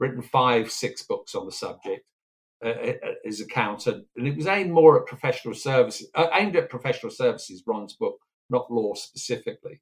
[0.00, 2.04] written five, six books on the subject.
[2.64, 6.56] Uh, uh, uh his accountant, and it was aimed more at professional services, uh, aimed
[6.56, 7.62] at professional services.
[7.64, 8.18] Ron's book,
[8.50, 9.80] not law specifically.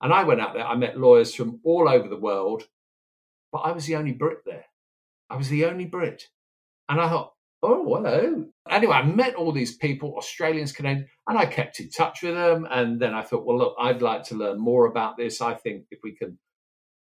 [0.00, 0.66] And I went out there.
[0.66, 2.62] I met lawyers from all over the world,
[3.52, 4.64] but I was the only Brit there.
[5.28, 6.28] I was the only Brit,
[6.88, 7.33] and I thought,
[7.64, 8.44] oh, hello.
[8.70, 12.66] Anyway, I met all these people, Australians, Canadians, and I kept in touch with them.
[12.70, 15.40] And then I thought, well, look, I'd like to learn more about this.
[15.40, 16.38] I think if we can,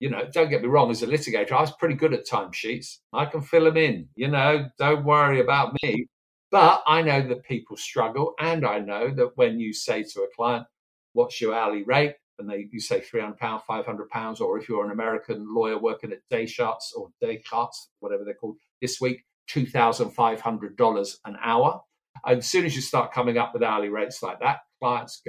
[0.00, 2.98] you know, don't get me wrong, as a litigator, I was pretty good at timesheets.
[3.12, 6.06] I can fill them in, you know, don't worry about me.
[6.50, 8.34] But I know that people struggle.
[8.38, 10.66] And I know that when you say to a client,
[11.14, 12.14] what's your hourly rate?
[12.38, 15.46] And they you say three hundred pounds, five hundred pounds, or if you're an American
[15.54, 21.80] lawyer working at Descartes or Descartes, whatever they're called this week, $2,500 an hour.
[22.24, 25.22] And as soon as you start coming up with hourly rates like that, clients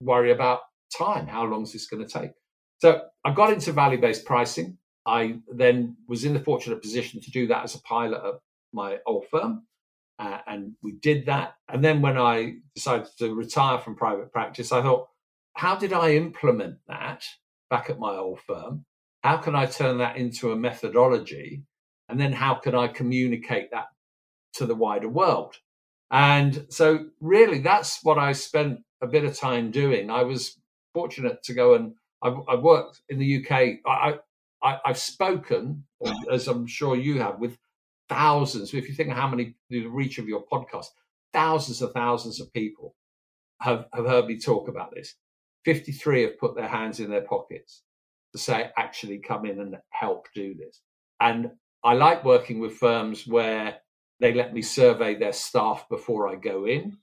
[0.00, 0.60] worry about
[0.96, 1.26] time.
[1.26, 2.30] How long is this going to take?
[2.78, 4.78] So I got into value based pricing.
[5.06, 8.34] I then was in the fortunate position to do that as a pilot at
[8.72, 9.66] my old firm.
[10.18, 11.54] Uh, and we did that.
[11.68, 15.08] And then when I decided to retire from private practice, I thought,
[15.54, 17.24] how did I implement that
[17.70, 18.84] back at my old firm?
[19.22, 21.62] How can I turn that into a methodology
[22.08, 23.88] and then how can I communicate that
[24.54, 25.56] to the wider world?
[26.10, 30.10] And so, really, that's what I spent a bit of time doing.
[30.10, 30.60] I was
[30.92, 33.80] fortunate to go and I've, I've worked in the UK.
[33.86, 34.18] I,
[34.62, 35.84] I, have spoken,
[36.30, 37.58] as I'm sure you have, with
[38.08, 38.72] thousands.
[38.72, 40.86] If you think how many the reach of your podcast,
[41.32, 42.94] thousands of thousands of people
[43.60, 45.14] have, have heard me talk about this.
[45.64, 47.82] 53 have put their hands in their pockets
[48.32, 50.80] to say, actually come in and help do this.
[51.20, 51.50] And
[51.84, 53.76] I like working with firms where
[54.18, 56.96] they let me survey their staff before I go in,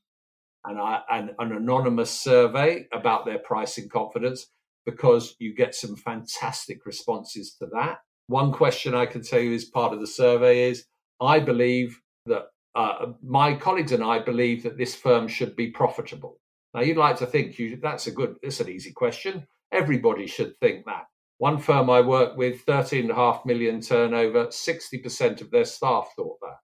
[0.65, 4.47] and I an anonymous survey about their pricing confidence
[4.85, 7.99] because you get some fantastic responses to that.
[8.27, 10.85] One question I can tell you is part of the survey is
[11.19, 16.39] I believe that uh, my colleagues and I believe that this firm should be profitable.
[16.73, 19.45] Now, you'd like to think you, that's a good, it's an easy question.
[19.71, 21.05] Everybody should think that.
[21.41, 26.57] One firm I work with, 13.5 million turnover, 60% of their staff thought that,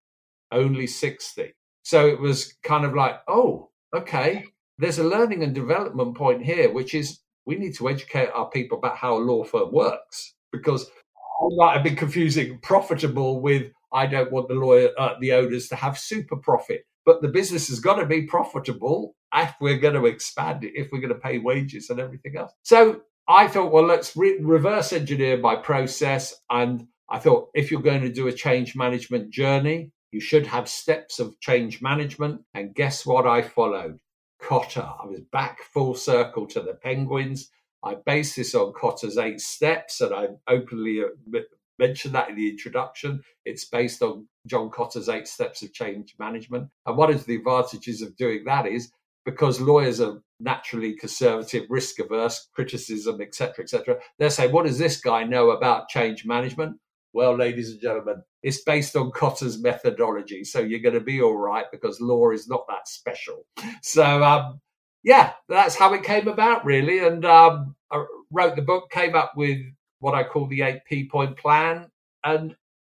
[0.52, 1.52] only 60.
[1.82, 4.46] So it was kind of like, oh, okay,
[4.78, 8.78] there's a learning and development point here, which is we need to educate our people
[8.78, 14.06] about how a law firm works because I might have been confusing profitable with I
[14.06, 16.84] don't want the lawyer, uh, the owners to have super profit.
[17.04, 20.92] But the business has got to be profitable if we're going to expand it, if
[20.92, 22.52] we're going to pay wages and everything else.
[22.62, 26.34] So I thought, well, let's re- reverse engineer by process.
[26.50, 30.70] And I thought, if you're going to do a change management journey, you should have
[30.70, 32.42] steps of change management.
[32.54, 34.00] And guess what I followed?
[34.42, 34.96] Kotter.
[35.04, 37.50] I was back full circle to the Penguins.
[37.84, 41.40] I based this on Kotter's eight steps, and I openly uh,
[41.80, 43.22] mentioned that in the introduction.
[43.46, 46.70] It's based on John Kotter's eight steps of change management.
[46.86, 48.92] And one of the advantages of doing that is
[49.28, 53.98] because lawyers are naturally conservative, risk averse, criticism, etc., etc.
[54.18, 56.78] They're saying, what does this guy know about change management?
[57.12, 61.36] Well, ladies and gentlemen, it's based on Kotter's methodology, so you're going to be all
[61.36, 63.46] right because law is not that special.
[63.82, 64.62] So, um,
[65.04, 67.00] yeah, that's how it came about, really.
[67.00, 69.60] And um, I wrote the book, came up with
[70.00, 71.90] what I call the eight P point plan,
[72.24, 72.56] and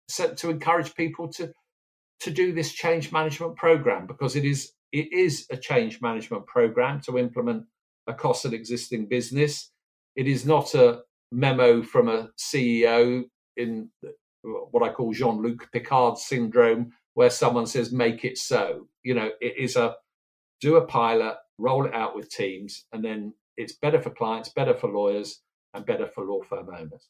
[0.07, 1.51] set to encourage people to
[2.19, 7.01] to do this change management program because it is it is a change management program
[7.01, 7.63] to implement
[8.07, 9.71] across an existing business.
[10.15, 13.23] It is not a memo from a CEO
[13.57, 13.89] in
[14.43, 18.87] what I call Jean Luc Picard syndrome, where someone says, make it so.
[19.03, 19.95] You know, it is a
[20.61, 24.73] do a pilot, roll it out with teams, and then it's better for clients, better
[24.73, 25.41] for lawyers,
[25.73, 27.07] and better for law firm owners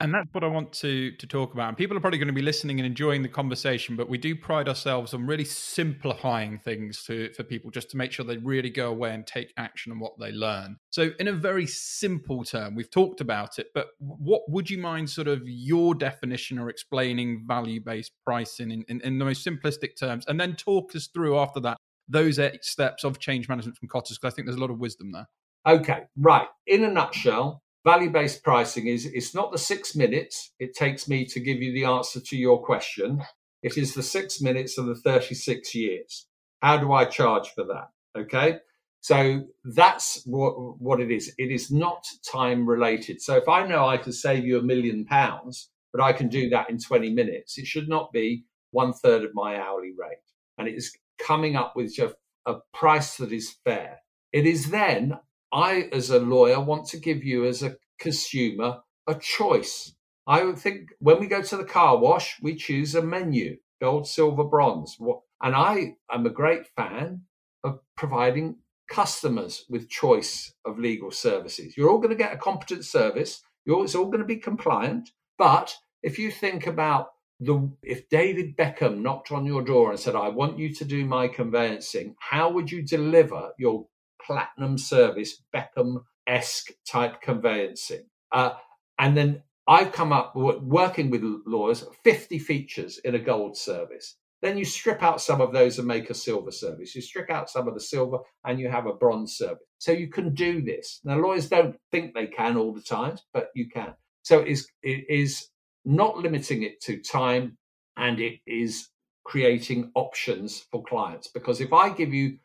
[0.00, 1.68] and that's what I want to to talk about.
[1.68, 4.34] And people are probably going to be listening and enjoying the conversation, but we do
[4.34, 8.70] pride ourselves on really simplifying things to for people just to make sure they really
[8.70, 10.76] go away and take action on what they learn.
[10.90, 15.10] So, in a very simple term, we've talked about it, but what would you mind
[15.10, 19.96] sort of your definition or explaining value based pricing in, in, in the most simplistic
[19.98, 21.78] terms, and then talk us through after that
[22.08, 24.78] those eight steps of change management from Kotters because I think there's a lot of
[24.78, 25.26] wisdom there.
[25.66, 26.48] Okay, right.
[26.66, 31.24] In a nutshell, value based pricing is it's not the six minutes it takes me
[31.26, 33.22] to give you the answer to your question.
[33.62, 36.26] It is the six minutes and the 36 years.
[36.60, 37.88] How do I charge for that?
[38.16, 38.58] Okay.
[39.00, 41.34] So that's what, what it is.
[41.36, 43.20] It is not time related.
[43.20, 46.48] So if I know I can save you a million pounds, but I can do
[46.50, 50.16] that in 20 minutes, it should not be one third of my hourly rate.
[50.56, 52.14] And it is coming up with just
[52.46, 53.98] a price that is fair.
[54.32, 55.18] It is then
[55.54, 59.94] I, as a lawyer, want to give you, as a consumer, a choice.
[60.26, 64.06] I would think when we go to the car wash, we choose a menu gold,
[64.06, 64.96] silver, bronze.
[65.42, 67.22] And I am a great fan
[67.62, 68.56] of providing
[68.88, 71.76] customers with choice of legal services.
[71.76, 75.10] You're all going to get a competent service, You're, it's all going to be compliant.
[75.38, 77.08] But if you think about
[77.40, 81.04] the if David Beckham knocked on your door and said, I want you to do
[81.04, 83.86] my conveyancing, how would you deliver your
[84.24, 88.04] platinum service, Beckham esque type conveyancing.
[88.32, 88.54] Uh,
[88.98, 94.16] and then I've come up working with lawyers 50 features in a gold service.
[94.42, 96.94] Then you strip out some of those and make a silver service.
[96.94, 99.64] You strip out some of the silver and you have a bronze service.
[99.78, 101.00] So you can do this.
[101.02, 103.94] Now, lawyers don't think they can all the time, but you can.
[104.22, 105.48] So it is, it is
[105.86, 107.56] not limiting it to time
[107.96, 108.88] and it is
[109.24, 111.28] creating options for clients.
[111.28, 112.36] Because if I give you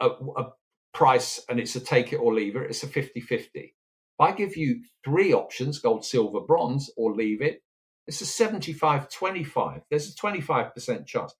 [0.00, 0.52] a, a
[0.92, 3.60] price and it's a take it or leave it, it's a 50 50.
[3.60, 3.72] If
[4.20, 7.62] I give you three options gold, silver, bronze, or leave it,
[8.06, 9.82] it's a 75 25.
[9.90, 11.34] There's a 25% chance.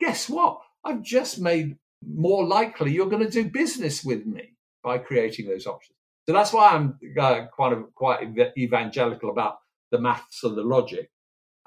[0.00, 0.58] Guess what?
[0.84, 5.66] I've just made more likely you're going to do business with me by creating those
[5.66, 5.96] options.
[6.26, 9.58] So that's why I'm uh, quite, of, quite evangelical about
[9.90, 11.10] the maths and the logic.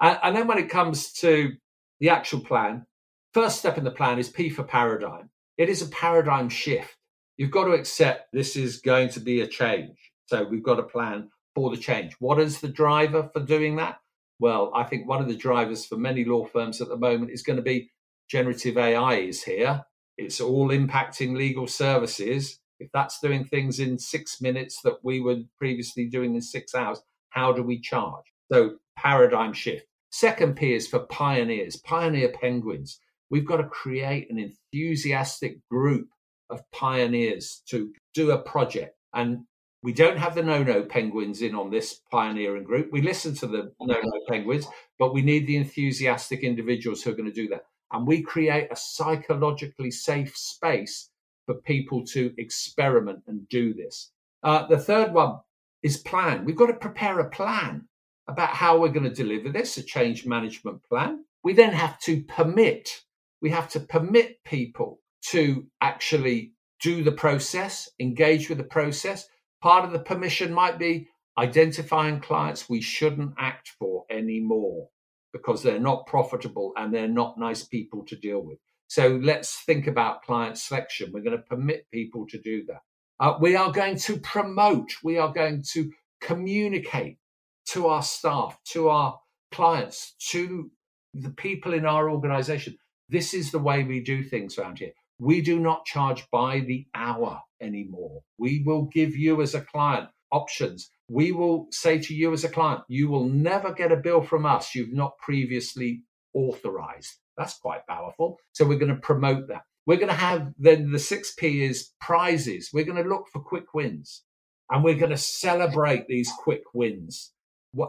[0.00, 1.52] And, and then when it comes to
[2.00, 2.86] the actual plan,
[3.32, 5.30] first step in the plan is P for paradigm.
[5.56, 6.97] It is a paradigm shift
[7.38, 9.96] you've got to accept this is going to be a change.
[10.26, 12.14] So we've got a plan for the change.
[12.18, 14.00] What is the driver for doing that?
[14.38, 17.42] Well, I think one of the drivers for many law firms at the moment is
[17.42, 17.90] going to be
[18.28, 19.84] generative AI is here.
[20.18, 22.60] It's all impacting legal services.
[22.78, 27.00] If that's doing things in six minutes that we were previously doing in six hours,
[27.30, 28.24] how do we charge?
[28.52, 29.86] So, paradigm shift.
[30.10, 33.00] Second P is for pioneers, pioneer penguins.
[33.30, 36.08] We've got to create an enthusiastic group
[36.50, 38.96] of pioneers to do a project.
[39.14, 39.44] And
[39.82, 42.90] we don't have the no no penguins in on this pioneering group.
[42.92, 44.66] We listen to the no no penguins,
[44.98, 47.64] but we need the enthusiastic individuals who are going to do that.
[47.92, 51.10] And we create a psychologically safe space
[51.46, 54.10] for people to experiment and do this.
[54.42, 55.38] Uh, the third one
[55.82, 56.44] is plan.
[56.44, 57.88] We've got to prepare a plan
[58.28, 61.24] about how we're going to deliver this, a change management plan.
[61.42, 63.04] We then have to permit,
[63.40, 69.28] we have to permit people to actually do the process, engage with the process.
[69.60, 71.08] Part of the permission might be
[71.38, 74.88] identifying clients we shouldn't act for anymore
[75.32, 78.58] because they're not profitable and they're not nice people to deal with.
[78.88, 81.10] So let's think about client selection.
[81.12, 82.80] We're going to permit people to do that.
[83.20, 85.90] Uh, we are going to promote, we are going to
[86.20, 87.18] communicate
[87.66, 89.18] to our staff, to our
[89.52, 90.70] clients, to
[91.14, 92.78] the people in our organization.
[93.08, 94.92] This is the way we do things around here.
[95.18, 98.22] We do not charge by the hour anymore.
[98.38, 100.90] We will give you as a client options.
[101.08, 104.46] We will say to you as a client, you will never get a bill from
[104.46, 106.02] us you've not previously
[106.34, 107.16] authorized.
[107.36, 108.38] That's quite powerful.
[108.52, 109.62] So we're going to promote that.
[109.86, 112.70] We're going to have then the 6P is prizes.
[112.72, 114.22] We're going to look for quick wins
[114.70, 117.32] and we're going to celebrate these quick wins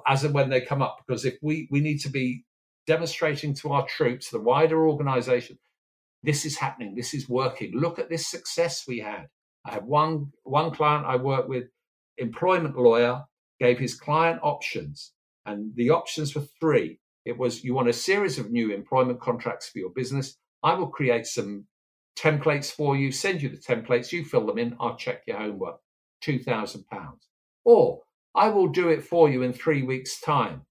[0.07, 0.99] as and when they come up.
[1.05, 2.45] Because if we, we need to be
[2.87, 5.59] demonstrating to our troops, the wider organization,
[6.23, 7.71] this is happening, this is working.
[7.73, 9.27] Look at this success we had.
[9.65, 11.65] I had one one client I worked with,
[12.17, 13.23] employment lawyer,
[13.59, 15.13] gave his client options,
[15.45, 16.99] and the options were three.
[17.25, 20.37] It was you want a series of new employment contracts for your business.
[20.63, 21.65] I will create some
[22.17, 25.77] templates for you, send you the templates, you fill them in, I'll check your homework.
[26.21, 27.27] Two thousand pounds.
[27.63, 28.01] Or
[28.35, 30.63] I will do it for you in three weeks' time,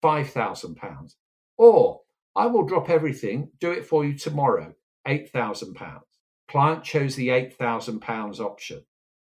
[0.00, 1.16] five thousand pounds.
[1.58, 2.00] Or
[2.36, 4.74] I will drop everything, do it for you tomorrow,
[5.06, 6.00] £8,000.
[6.48, 8.84] Client chose the £8,000 option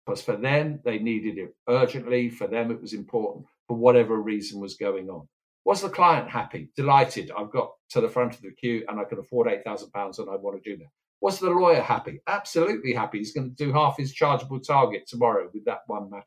[0.05, 2.29] because for them, they needed it urgently.
[2.29, 5.27] For them, it was important for whatever reason was going on.
[5.65, 6.69] Was the client happy?
[6.75, 7.31] Delighted.
[7.31, 10.35] I've got to the front of the queue and I can afford £8,000 and I
[10.35, 10.89] want to do that.
[11.21, 12.19] Was the lawyer happy?
[12.27, 13.19] Absolutely happy.
[13.19, 16.25] He's going to do half his chargeable target tomorrow with that one matter.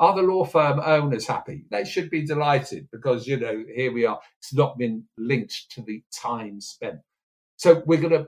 [0.00, 1.66] Are the law firm owners happy?
[1.70, 4.18] They should be delighted because, you know, here we are.
[4.40, 6.98] It's not been linked to the time spent.
[7.56, 8.26] So we're going to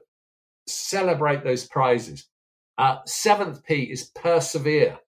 [0.66, 2.28] celebrate those prizes.
[2.78, 4.98] Uh, seventh P is persevere.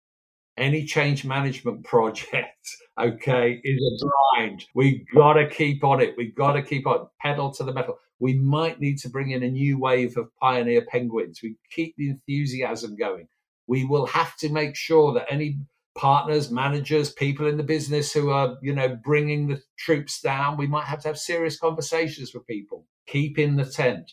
[0.57, 4.07] Any change management project, okay, is a
[4.37, 4.65] grind.
[4.75, 6.15] We gotta keep on it.
[6.17, 7.99] We gotta keep on pedal to the metal.
[8.21, 11.41] We might need to bring in a new wave of pioneer penguins.
[11.43, 13.29] We keep the enthusiasm going.
[13.69, 15.59] We will have to make sure that any
[15.97, 20.67] partners, managers, people in the business who are, you know, bringing the troops down, we
[20.67, 22.87] might have to have serious conversations with people.
[23.07, 24.13] Keep in the tent.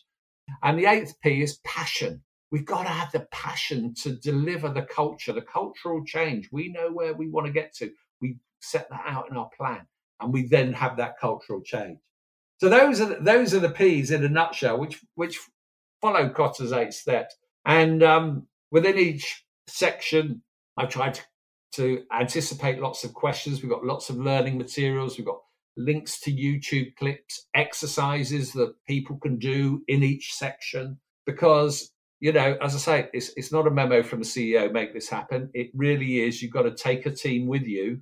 [0.63, 2.21] And the eighth P is passion.
[2.51, 6.49] We've got to have the passion to deliver the culture, the cultural change.
[6.51, 7.91] We know where we want to get to.
[8.21, 9.85] We set that out in our plan,
[10.21, 11.99] and we then have that cultural change.
[12.59, 15.39] So those are the, those are the P's in a nutshell, which which
[16.01, 17.35] follow Kotter's eight steps.
[17.65, 20.43] And um, within each section,
[20.77, 21.21] I've tried to,
[21.73, 23.61] to anticipate lots of questions.
[23.61, 25.17] We've got lots of learning materials.
[25.17, 25.41] We've got
[25.77, 30.99] links to YouTube clips, exercises that people can do in each section.
[31.25, 34.93] Because, you know, as I say, it's, it's not a memo from the CEO, make
[34.93, 35.49] this happen.
[35.53, 36.41] It really is.
[36.41, 38.01] You've got to take a team with you.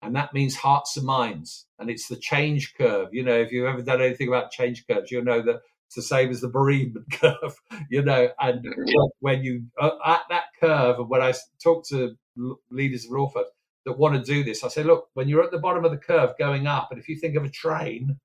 [0.00, 1.66] And that means hearts and minds.
[1.78, 3.08] And it's the change curve.
[3.12, 6.02] You know, if you've ever done anything about change curves, you'll know that it's the
[6.02, 7.56] same as the bereavement curve,
[7.90, 8.28] you know.
[8.38, 8.64] And
[9.20, 12.14] when you, uh, at that curve, and when I talk to
[12.70, 13.48] leaders of law firms,
[13.84, 14.64] that want to do this.
[14.64, 17.08] I say, look, when you're at the bottom of the curve going up, and if
[17.08, 18.18] you think of a train,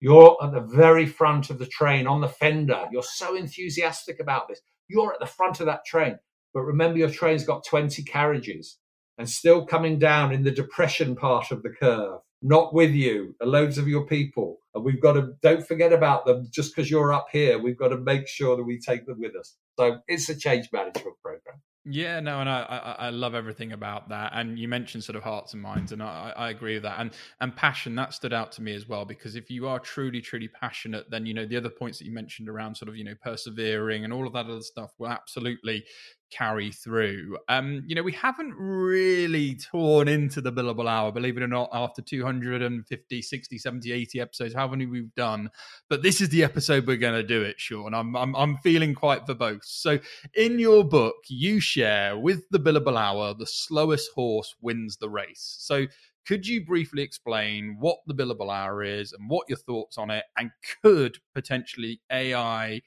[0.00, 2.86] you're at the very front of the train on the fender.
[2.92, 4.60] You're so enthusiastic about this.
[4.88, 6.18] You're at the front of that train.
[6.54, 8.78] But remember, your train's got 20 carriages
[9.18, 13.46] and still coming down in the depression part of the curve, not with you, are
[13.46, 14.58] loads of your people.
[14.74, 17.58] And we've got to, don't forget about them just because you're up here.
[17.58, 19.56] We've got to make sure that we take them with us.
[19.78, 21.60] So it's a change management program.
[21.90, 24.32] Yeah, no, and I, I, I love everything about that.
[24.34, 26.98] And you mentioned sort of hearts and minds, and I, I agree with that.
[27.00, 30.20] And and passion that stood out to me as well because if you are truly
[30.20, 33.04] truly passionate, then you know the other points that you mentioned around sort of you
[33.04, 35.84] know persevering and all of that other stuff will absolutely
[36.30, 37.38] carry through.
[37.48, 41.70] Um, you know, we haven't really torn into the billable hour, believe it or not,
[41.72, 45.50] after 250, 60, 70, 80 episodes, how many we've done.
[45.88, 47.94] But this is the episode we're going to do it, Shaun.
[47.94, 49.64] I'm, I'm, I'm feeling quite verbose.
[49.64, 49.98] So
[50.34, 55.56] in your book, you share with the billable hour, the slowest horse wins the race.
[55.60, 55.86] So
[56.26, 60.24] could you briefly explain what the billable hour is and what your thoughts on it?
[60.36, 60.50] And
[60.82, 62.82] could potentially AI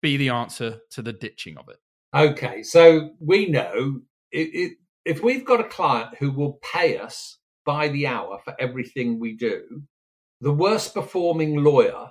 [0.00, 1.76] be the answer to the ditching of it?
[2.14, 4.00] Okay, so we know
[4.32, 4.72] it, it,
[5.04, 9.34] if we've got a client who will pay us by the hour for everything we
[9.34, 9.82] do,
[10.40, 12.10] the worst performing lawyer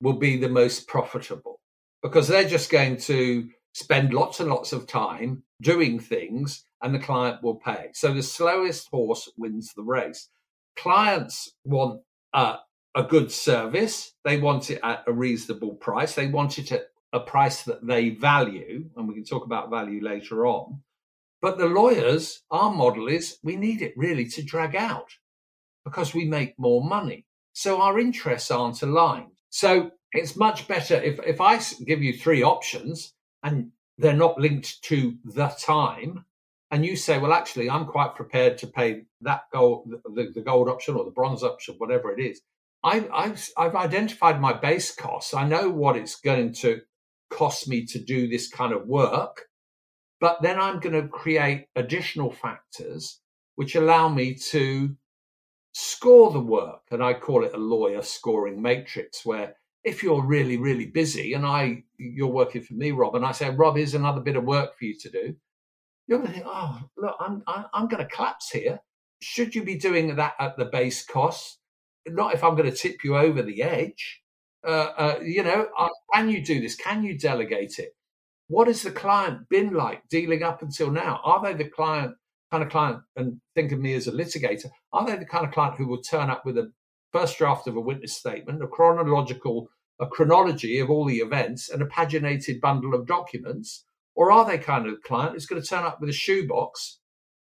[0.00, 1.60] will be the most profitable
[2.02, 6.98] because they're just going to spend lots and lots of time doing things and the
[6.98, 7.88] client will pay.
[7.92, 10.28] So the slowest horse wins the race.
[10.76, 12.00] Clients want
[12.32, 12.56] uh,
[12.94, 14.14] a good service.
[14.24, 16.14] They want it at a reasonable price.
[16.14, 18.90] They want it at a price that they value.
[18.96, 20.82] And we can talk about value later on.
[21.40, 25.10] But the lawyers, our model is we need it really to drag out
[25.84, 27.26] because we make more money.
[27.52, 29.32] So our interests aren't aligned.
[29.50, 34.82] So it's much better if, if I give you three options and they're not linked
[34.84, 36.24] to the time,
[36.70, 40.68] and you say, well, actually, I'm quite prepared to pay that gold, the, the gold
[40.68, 42.40] option or the bronze option, whatever it is.
[42.82, 45.34] I've, I've, I've identified my base costs.
[45.34, 46.80] I know what it's going to
[47.34, 49.46] cost me to do this kind of work,
[50.20, 53.20] but then I'm going to create additional factors
[53.56, 54.96] which allow me to
[55.72, 56.82] score the work.
[56.90, 61.44] And I call it a lawyer scoring matrix, where if you're really, really busy and
[61.44, 64.78] I you're working for me, Rob, and I say, Rob, here's another bit of work
[64.78, 65.36] for you to do,
[66.06, 68.80] you're going to think, oh, look, I'm I'm going to collapse here.
[69.20, 71.58] Should you be doing that at the base cost?
[72.06, 74.22] Not if I'm going to tip you over the edge.
[74.66, 76.74] Uh, uh, you know, uh, can you do this?
[76.74, 77.94] Can you delegate it?
[78.48, 81.20] What has the client been like dealing up until now?
[81.24, 82.14] Are they the client
[82.54, 85.52] kind of client, and think of me as a litigator, are they the kind of
[85.52, 86.70] client who will turn up with a
[87.12, 89.68] first draft of a witness statement, a chronological,
[90.00, 93.84] a chronology of all the events, and a paginated bundle of documents?
[94.14, 97.00] Or are they kind of client who's going to turn up with a shoebox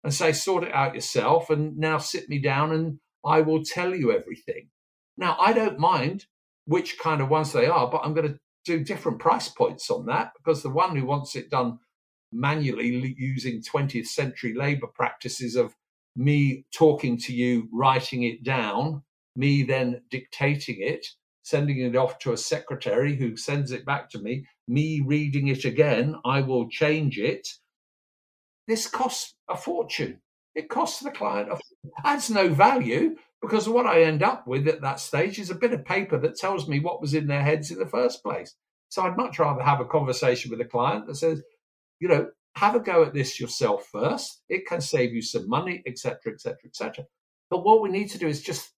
[0.06, 3.94] and say, sort it out yourself and now sit me down and I will tell
[3.94, 4.70] you everything?
[5.18, 6.28] Now, I don't mind
[6.66, 10.06] which kind of ones they are, but I'm going to do different price points on
[10.06, 11.80] that because the one who wants it done
[12.32, 15.76] manually using 20th century labor practices of
[16.16, 19.04] me talking to you, writing it down,
[19.36, 21.06] me then dictating it,
[21.44, 25.66] sending it off to a secretary who sends it back to me, me reading it
[25.66, 27.48] again, I will change it.
[28.68, 30.22] This costs a fortune.
[30.56, 31.60] It costs the client, a,
[32.06, 35.74] adds no value because what I end up with at that stage is a bit
[35.74, 38.56] of paper that tells me what was in their heads in the first place.
[38.88, 41.44] So I'd much rather have a conversation with a client that says,
[42.00, 44.44] you know, have a go at this yourself first.
[44.48, 47.06] It can save you some money, etc., etc., etc.
[47.50, 48.72] But what we need to do is just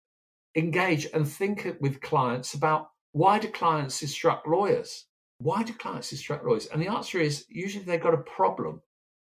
[0.55, 5.05] engage and think with clients about why do clients instruct lawyers?
[5.37, 6.65] Why do clients instruct lawyers?
[6.65, 8.81] And the answer is usually they've got a problem.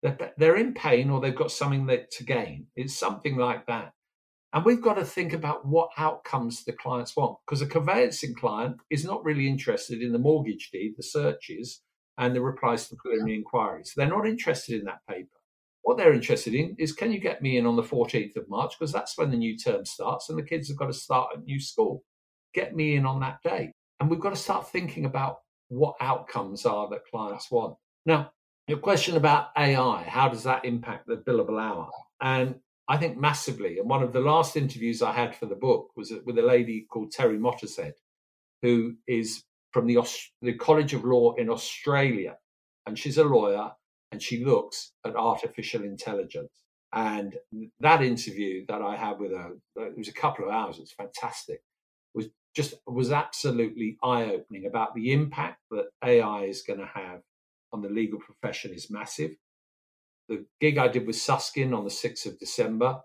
[0.03, 2.67] They're, they're in pain or they've got something to gain.
[2.77, 3.91] It's something like that.
[4.53, 8.77] And we've got to think about what outcomes the clients want because a conveyancing client
[8.89, 11.81] is not really interested in the mortgage deed, the searches,
[12.17, 13.93] and the replies to preliminary inquiries.
[13.95, 15.29] They're not interested in that paper.
[15.83, 18.73] What they're interested in is can you get me in on the 14th of March?
[18.77, 21.43] Because that's when the new term starts and the kids have got to start at
[21.43, 22.03] new school.
[22.53, 23.71] Get me in on that day.
[23.99, 25.37] And we've got to start thinking about
[25.69, 27.75] what outcomes are that clients want.
[28.05, 28.31] Now,
[28.67, 31.89] your question about AI, how does that impact the billable hour?
[32.21, 32.55] And
[32.87, 33.79] I think massively.
[33.79, 36.43] And one of the last interviews I had for the book was uh, with a
[36.43, 37.93] lady called Terri Mottershead,
[38.61, 39.97] who is from the,
[40.41, 42.37] the College of Law in Australia.
[42.85, 43.71] And she's a lawyer
[44.11, 46.63] and she looks at artificial intelligence.
[46.93, 47.35] And
[47.81, 50.93] that interview that I had with her, uh, it was a couple of hours, it's
[50.93, 51.61] fantastic,
[52.13, 57.21] was just was absolutely eye-opening about the impact that AI is going to have
[57.73, 59.31] on the legal profession is massive.
[60.29, 62.99] The gig I did with Susskind on the 6th of December,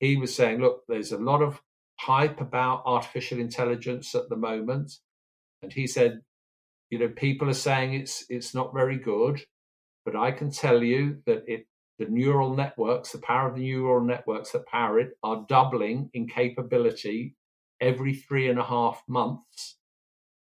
[0.00, 1.60] he was saying, look, there's a lot of
[2.00, 4.92] hype about artificial intelligence at the moment.
[5.62, 6.20] And he said,
[6.90, 9.42] you know, people are saying it's it's not very good,
[10.04, 11.66] but I can tell you that it
[11.98, 16.26] the neural networks, the power of the neural networks that power it, are doubling in
[16.26, 17.36] capability
[17.80, 19.78] every three and a half months.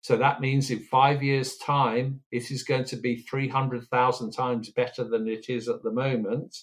[0.03, 5.05] So that means in five years' time, it is going to be 300,000 times better
[5.05, 6.57] than it is at the moment.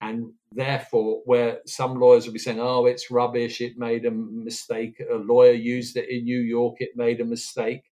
[0.00, 5.02] And therefore, where some lawyers will be saying, oh, it's rubbish, it made a mistake,
[5.12, 7.90] a lawyer used it in New York, it made a mistake.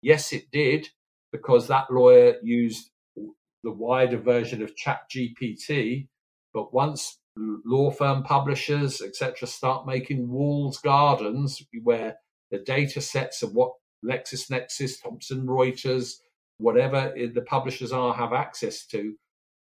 [0.00, 0.88] Yes, it did,
[1.30, 2.90] because that lawyer used
[3.62, 6.08] the wider version of Chat GPT.
[6.54, 12.16] But once law firm publishers, etc., start making walls gardens where
[12.50, 13.72] the data sets of what
[14.04, 16.14] LexisNexis, Thomson Reuters,
[16.58, 19.14] whatever the publishers are, have access to,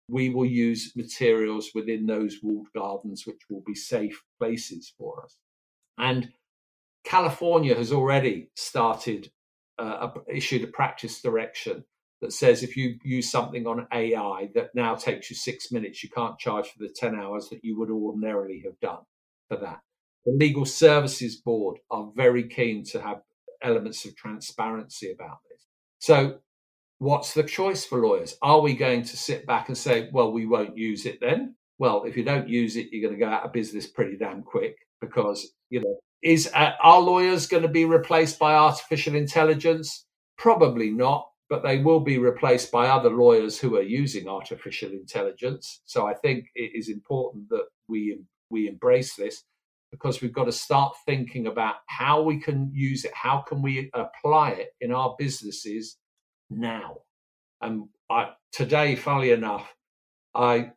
[0.08, 5.36] we will use materials within those walled gardens, which will be safe places for us.
[5.98, 6.32] And
[7.04, 9.30] California has already started,
[9.78, 11.84] uh, issued a practice direction
[12.20, 16.08] that says if you use something on AI that now takes you six minutes, you
[16.08, 19.00] can't charge for the 10 hours that you would ordinarily have done
[19.48, 19.80] for that.
[20.24, 23.22] The Legal Services Board are very keen to have
[23.62, 25.66] elements of transparency about this.
[25.98, 26.38] So
[26.98, 28.36] what's the choice for lawyers?
[28.42, 31.56] Are we going to sit back and say, well, we won't use it then?
[31.78, 34.42] Well, if you don't use it, you're going to go out of business pretty damn
[34.42, 40.06] quick because, you know, is uh, are lawyers going to be replaced by artificial intelligence?
[40.38, 45.82] Probably not, but they will be replaced by other lawyers who are using artificial intelligence.
[45.86, 48.18] So I think it is important that we
[48.50, 49.42] we embrace this
[49.92, 53.90] because we've got to start thinking about how we can use it, how can we
[53.94, 55.98] apply it in our businesses
[56.50, 56.96] now.
[57.60, 59.72] And I, today, funnily enough,
[60.34, 60.72] I,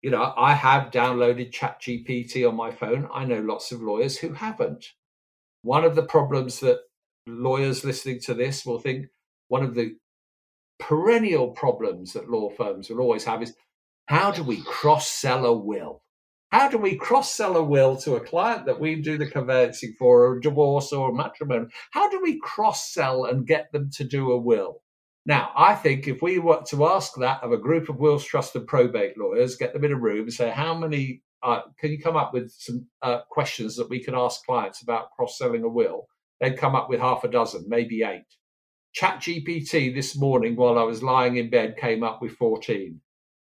[0.00, 3.08] you know, I have downloaded ChatGPT on my phone.
[3.12, 4.86] I know lots of lawyers who haven't.
[5.62, 6.78] One of the problems that
[7.26, 9.06] lawyers listening to this will think
[9.48, 9.96] one of the
[10.78, 13.54] perennial problems that law firms will always have is
[14.06, 16.02] how do we cross sell a will?
[16.52, 19.94] How do we cross sell a will to a client that we do the conveyancing
[19.98, 21.66] for, or a divorce or a matrimony?
[21.90, 24.82] How do we cross sell and get them to do a will?
[25.26, 28.54] Now, I think if we were to ask that of a group of wills, trust,
[28.54, 32.00] and probate lawyers, get them in a room and say, how many, uh, can you
[32.00, 35.68] come up with some uh, questions that we can ask clients about cross selling a
[35.68, 36.06] will?
[36.40, 38.26] They'd come up with half a dozen, maybe eight.
[38.92, 43.00] Chat GPT this morning, while I was lying in bed, came up with 14.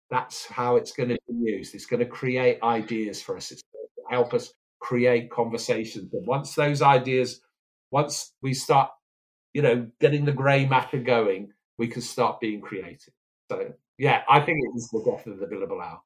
[0.09, 1.75] That's how it's going to be used.
[1.75, 3.51] It's going to create ideas for us.
[3.51, 6.13] It's going to help us create conversations.
[6.13, 7.41] And once those ideas,
[7.91, 8.89] once we start,
[9.53, 13.13] you know, getting the grey matter going, we can start being creative.
[13.51, 16.01] So yeah, I think it is the death of the billable hour.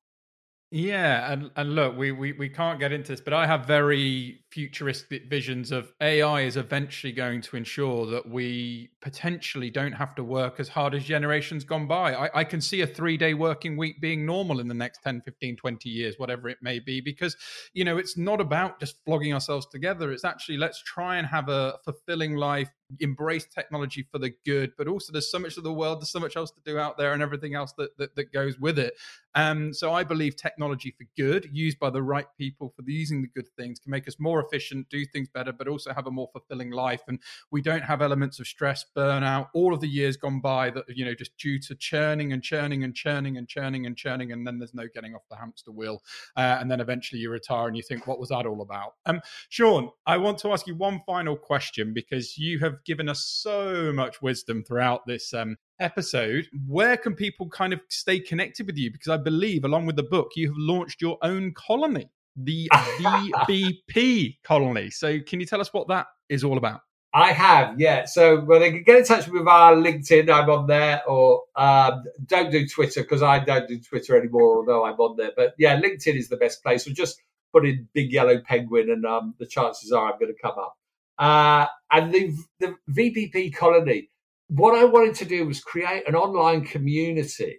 [0.76, 4.40] Yeah, and, and look, we, we we can't get into this, but I have very
[4.50, 10.24] futuristic visions of AI is eventually going to ensure that we potentially don't have to
[10.24, 12.16] work as hard as generations gone by.
[12.16, 15.22] I, I can see a three day working week being normal in the next 10,
[15.22, 17.38] 15, 20 years, whatever it may be, because,
[17.76, 20.12] you know, it's not about just flogging ourselves together.
[20.12, 24.88] It's actually let's try and have a fulfilling life, embrace technology for the good, but
[24.88, 27.14] also there's so much of the world, there's so much else to do out there
[27.14, 28.94] and everything else that, that, that goes with it.
[29.36, 33.22] Um, so I believe technology for good, used by the right people for the, using
[33.22, 36.12] the good things, can make us more efficient, do things better, but also have a
[36.12, 37.02] more fulfilling life.
[37.08, 37.20] And
[37.52, 41.04] we don't have elements of stress, burnout, all of the years gone by that, you
[41.04, 44.32] know, just due to churning and churning and churning and churning and churning.
[44.32, 46.04] And then there's no getting off the hamster wheel.
[46.38, 48.94] Uh, and then eventually you retire and you think, what was that all about?
[49.06, 53.26] Um, Shaun, I want to ask you one final question because you have given us
[53.26, 58.78] so much wisdom throughout this um, episode, where can people kind of stay connected with
[58.78, 58.92] you?
[58.92, 64.38] Because I believe, along with the book, you have launched your own colony the VBP
[64.44, 64.90] colony.
[64.90, 66.82] So, can you tell us what that is all about?
[67.16, 68.06] I have, yeah.
[68.06, 70.32] So, well, they can get in touch with our LinkedIn.
[70.34, 74.86] I'm on there, or um, don't do Twitter because I don't do Twitter anymore, although
[74.86, 75.32] I'm on there.
[75.36, 76.86] But yeah, LinkedIn is the best place.
[76.86, 77.22] So just
[77.54, 80.76] put in big yellow penguin, and um, the chances are I'm going to come up.
[81.18, 84.10] Uh, and the the VBP colony.
[84.48, 87.58] What I wanted to do was create an online community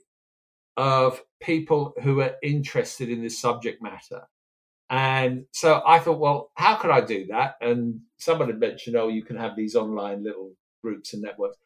[0.77, 4.23] of people who are interested in this subject matter
[4.91, 7.57] and so I thought, well, how could I do that?
[7.61, 10.53] And somebody mentioned, oh, you can have these online little
[10.83, 11.57] groups and networks.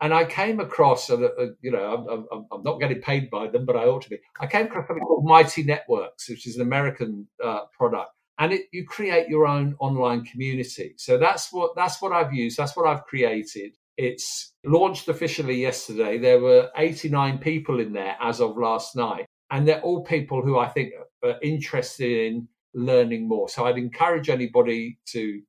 [0.00, 1.28] And I came across, uh,
[1.60, 4.18] you know, I'm, I'm, I'm, not getting paid by them, but I ought to be.
[4.38, 8.66] I came across something called Mighty Networks, which is an American uh, product, and it,
[8.72, 10.94] you create your own online community.
[10.96, 12.56] So that's what that's what I've used.
[12.56, 13.76] That's what I've created.
[13.96, 16.18] It's launched officially yesterday.
[16.18, 20.56] There were 89 people in there as of last night, and they're all people who
[20.58, 20.92] I think
[21.24, 23.48] are interested in learning more.
[23.48, 25.42] So I'd encourage anybody to,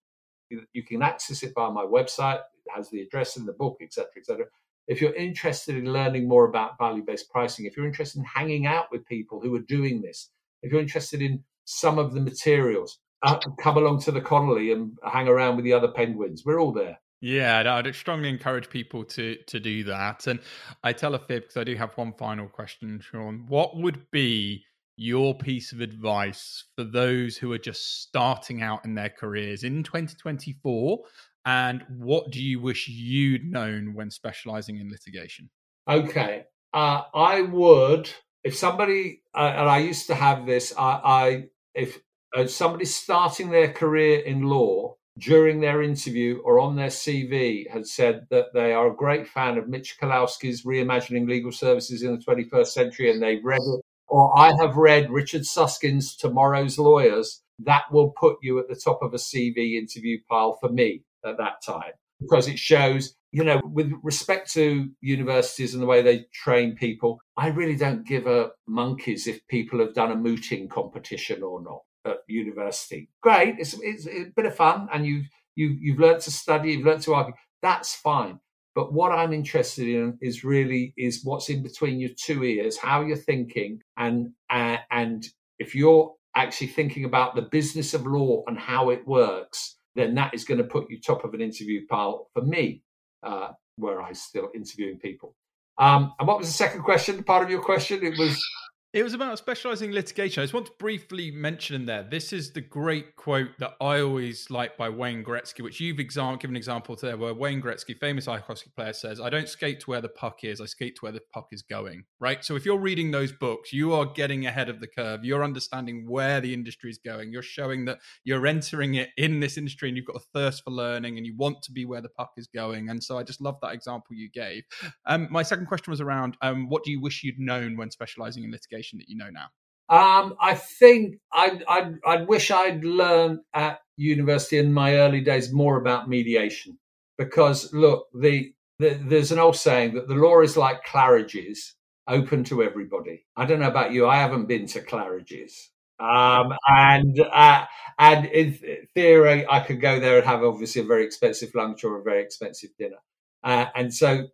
[0.49, 2.39] you can access it via my website.
[2.39, 4.45] It has the address in the book, etc., etc.
[4.87, 8.85] If you're interested in learning more about value-based pricing, if you're interested in hanging out
[8.91, 10.31] with people who are doing this,
[10.63, 14.93] if you're interested in some of the materials, uh, come along to the colony and
[15.03, 16.43] hang around with the other penguins.
[16.45, 16.99] We're all there.
[17.21, 20.27] Yeah, I'd strongly encourage people to to do that.
[20.27, 20.39] And
[20.83, 23.45] I tell a fib because I do have one final question, Shaun.
[23.47, 24.63] What would be
[24.95, 29.81] your piece of advice for those who are just starting out in their careers in
[29.81, 30.99] 2024
[31.45, 35.49] and what do you wish you'd known when specializing in litigation
[35.89, 36.43] okay
[36.73, 38.09] uh, i would
[38.43, 41.43] if somebody uh, and i used to have this i, I
[41.73, 41.99] if
[42.35, 47.85] uh, somebody's starting their career in law during their interview or on their CV had
[47.85, 52.23] said that they are a great fan of Mitch Kowalski's Reimagining Legal Services in the
[52.23, 53.81] 21st Century and they've read it.
[54.07, 58.99] Or I have read Richard Susskind's Tomorrow's Lawyers, that will put you at the top
[59.01, 63.61] of a CV interview pile for me at that time because it shows, you know,
[63.63, 68.51] with respect to universities and the way they train people, I really don't give a
[68.67, 73.09] monkeys if people have done a mooting competition or not at university.
[73.21, 76.85] Great, it's, it's, a bit of fun, and you've you've you've learned to study, you've
[76.85, 77.33] learned to argue.
[77.61, 78.39] That's fine.
[78.75, 83.01] But what I'm interested in is really is what's in between your two ears, how
[83.01, 85.27] you're thinking, and uh, and
[85.59, 90.33] if you're actually thinking about the business of law and how it works, then that
[90.33, 92.81] is going to put you top of an interview pile for me,
[93.23, 95.35] uh, where I'm still interviewing people.
[95.77, 97.23] Um, and what was the second question?
[97.23, 98.03] Part of your question?
[98.03, 98.43] It was
[98.91, 100.41] it was about specializing litigation.
[100.41, 102.01] I just want to briefly mention in there.
[102.01, 106.37] This is the great quote that I always like by Wayne Gretzky, which you've exam-
[106.37, 109.81] given an example to there, where Wayne Gretzky, famous hockey player, says, "I don't skate
[109.81, 112.43] to where the puck is; I skate to where the puck is going." Right.
[112.43, 115.23] So if you're reading those books, you are getting ahead of the curve.
[115.23, 117.31] You're understanding where the industry is going.
[117.31, 120.71] You're showing that you're entering it in this industry, and you've got a thirst for
[120.71, 122.89] learning, and you want to be where the puck is going.
[122.89, 124.63] And so I just love that example you gave.
[125.05, 128.43] Um, my second question was around um, what do you wish you'd known when specializing
[128.43, 129.47] in litigation that you know now?
[129.89, 135.51] Um, I think I, I, I wish I'd learned at university in my early days
[135.51, 136.77] more about mediation
[137.17, 141.75] because look, the, the there's an old saying that the law is like Claridge's,
[142.09, 143.25] open to everybody.
[143.37, 144.07] I don't know about you.
[144.07, 145.69] I haven't been to Claridge's.
[145.99, 147.65] Um, and uh,
[147.97, 148.57] and in
[148.95, 152.23] theory, I could go there and have obviously a very expensive lunch or a very
[152.23, 152.97] expensive dinner.
[153.43, 154.27] Uh, and so,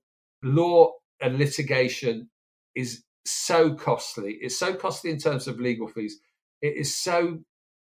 [0.44, 2.30] law and litigation
[2.76, 4.38] is so costly.
[4.42, 6.20] It's so costly in terms of legal fees.
[6.62, 7.40] It is so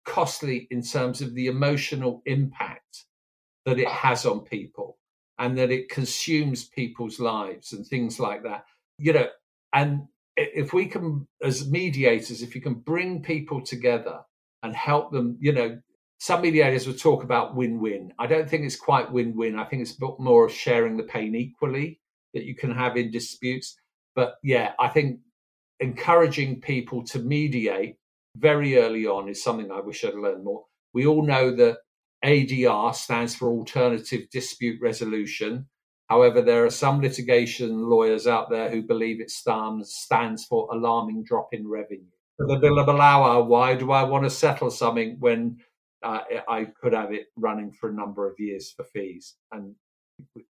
[0.04, 3.04] costly in terms of the emotional impact
[3.64, 4.98] that it has on people
[5.38, 8.64] and that it consumes people's lives and things like that.
[8.98, 9.28] You know,
[9.72, 10.02] and
[10.36, 14.20] if we can, as mediators, if you can bring people together
[14.62, 15.78] and help them, you know,
[16.18, 18.12] some mediators will talk about win-win.
[18.18, 19.58] I don't think it's quite win-win.
[19.58, 22.00] I think it's more of sharing the pain equally
[22.32, 23.76] that you can have in disputes.
[24.14, 25.20] But yeah, I think
[25.80, 27.96] encouraging people to mediate
[28.36, 30.64] very early on is something I wish I'd learned more.
[30.92, 31.78] We all know that
[32.24, 35.66] ADR stands for Alternative Dispute Resolution.
[36.08, 41.48] However, there are some litigation lawyers out there who believe it stands, for alarming drop
[41.52, 42.04] in revenue.
[42.36, 45.58] For the billable hour, why do I want to settle something when
[46.02, 49.36] uh, I could have it running for a number of years for fees?
[49.52, 49.74] And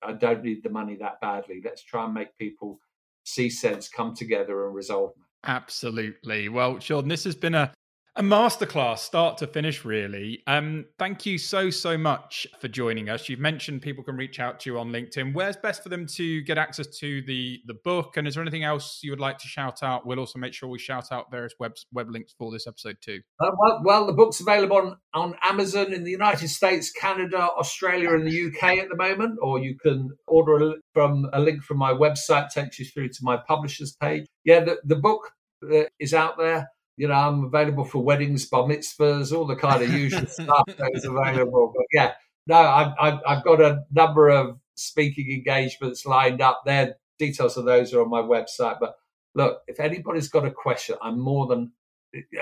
[0.03, 1.61] I don't need the money that badly.
[1.65, 2.81] Let's try and make people
[3.25, 5.13] see sense come together and resolve.
[5.45, 6.49] Absolutely.
[6.49, 7.73] Well, Shaun, this has been a
[8.15, 10.43] a masterclass start to finish really.
[10.47, 13.29] Um thank you so so much for joining us.
[13.29, 15.33] You've mentioned people can reach out to you on linkedin.
[15.33, 18.19] Where's best for them to get access to the the book?
[18.19, 20.07] And is there anything else you would like to shout out?
[20.07, 23.21] We'll also make sure we shout out various web web links for this episode too.
[23.41, 28.15] Uh, well, well the book's available on on amazon in the united states canada australia
[28.15, 29.39] and the uk at the moment.
[29.41, 33.19] Or you can order a, from a link from my website takes you through to
[33.23, 34.27] my publishers page.
[34.45, 35.31] Yeah the, the book
[35.65, 39.83] uh, is out there you know, I'm available for weddings, bar mitzvahs, all the kind
[39.83, 41.73] of usual stuff that is available.
[41.75, 42.13] But yeah,
[42.47, 46.97] no, I've, I've, I've, got a number of speaking engagements lined up there.
[47.19, 48.79] Details of those are on my website.
[48.81, 48.97] But
[49.35, 51.73] look, if anybody's got a question, I'm more than,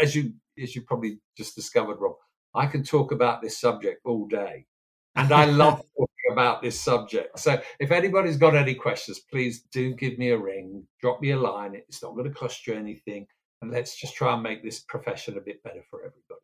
[0.01, 2.17] as you as you probably just discovered, Rob,
[2.55, 4.67] I can talk about this subject all day.
[5.17, 7.39] And I love talking about this subject.
[7.39, 11.39] So if anybody's got any questions, please do give me a ring, drop me a
[11.39, 11.75] line.
[11.75, 13.27] It's not going to cost you anything
[13.63, 16.41] and let's just try and make this profession a bit better for everybody.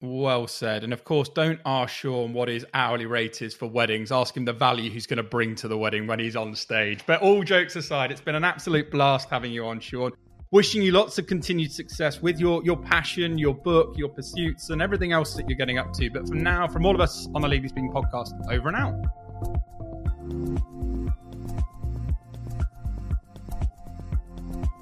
[0.00, 0.84] Well said.
[0.84, 4.12] And of course, don't ask Shaun what his hourly rate is for weddings.
[4.12, 7.02] Ask him the value he's going to bring to the wedding when he's on stage.
[7.04, 10.12] But all jokes aside, it's been an absolute blast having you on, Shaun.
[10.52, 14.80] Wishing you lots of continued success with your, your passion, your book, your pursuits, and
[14.80, 16.08] everything else that you're getting up to.
[16.10, 18.94] But for now, from all of us on the Legally Speaking podcast, over and out.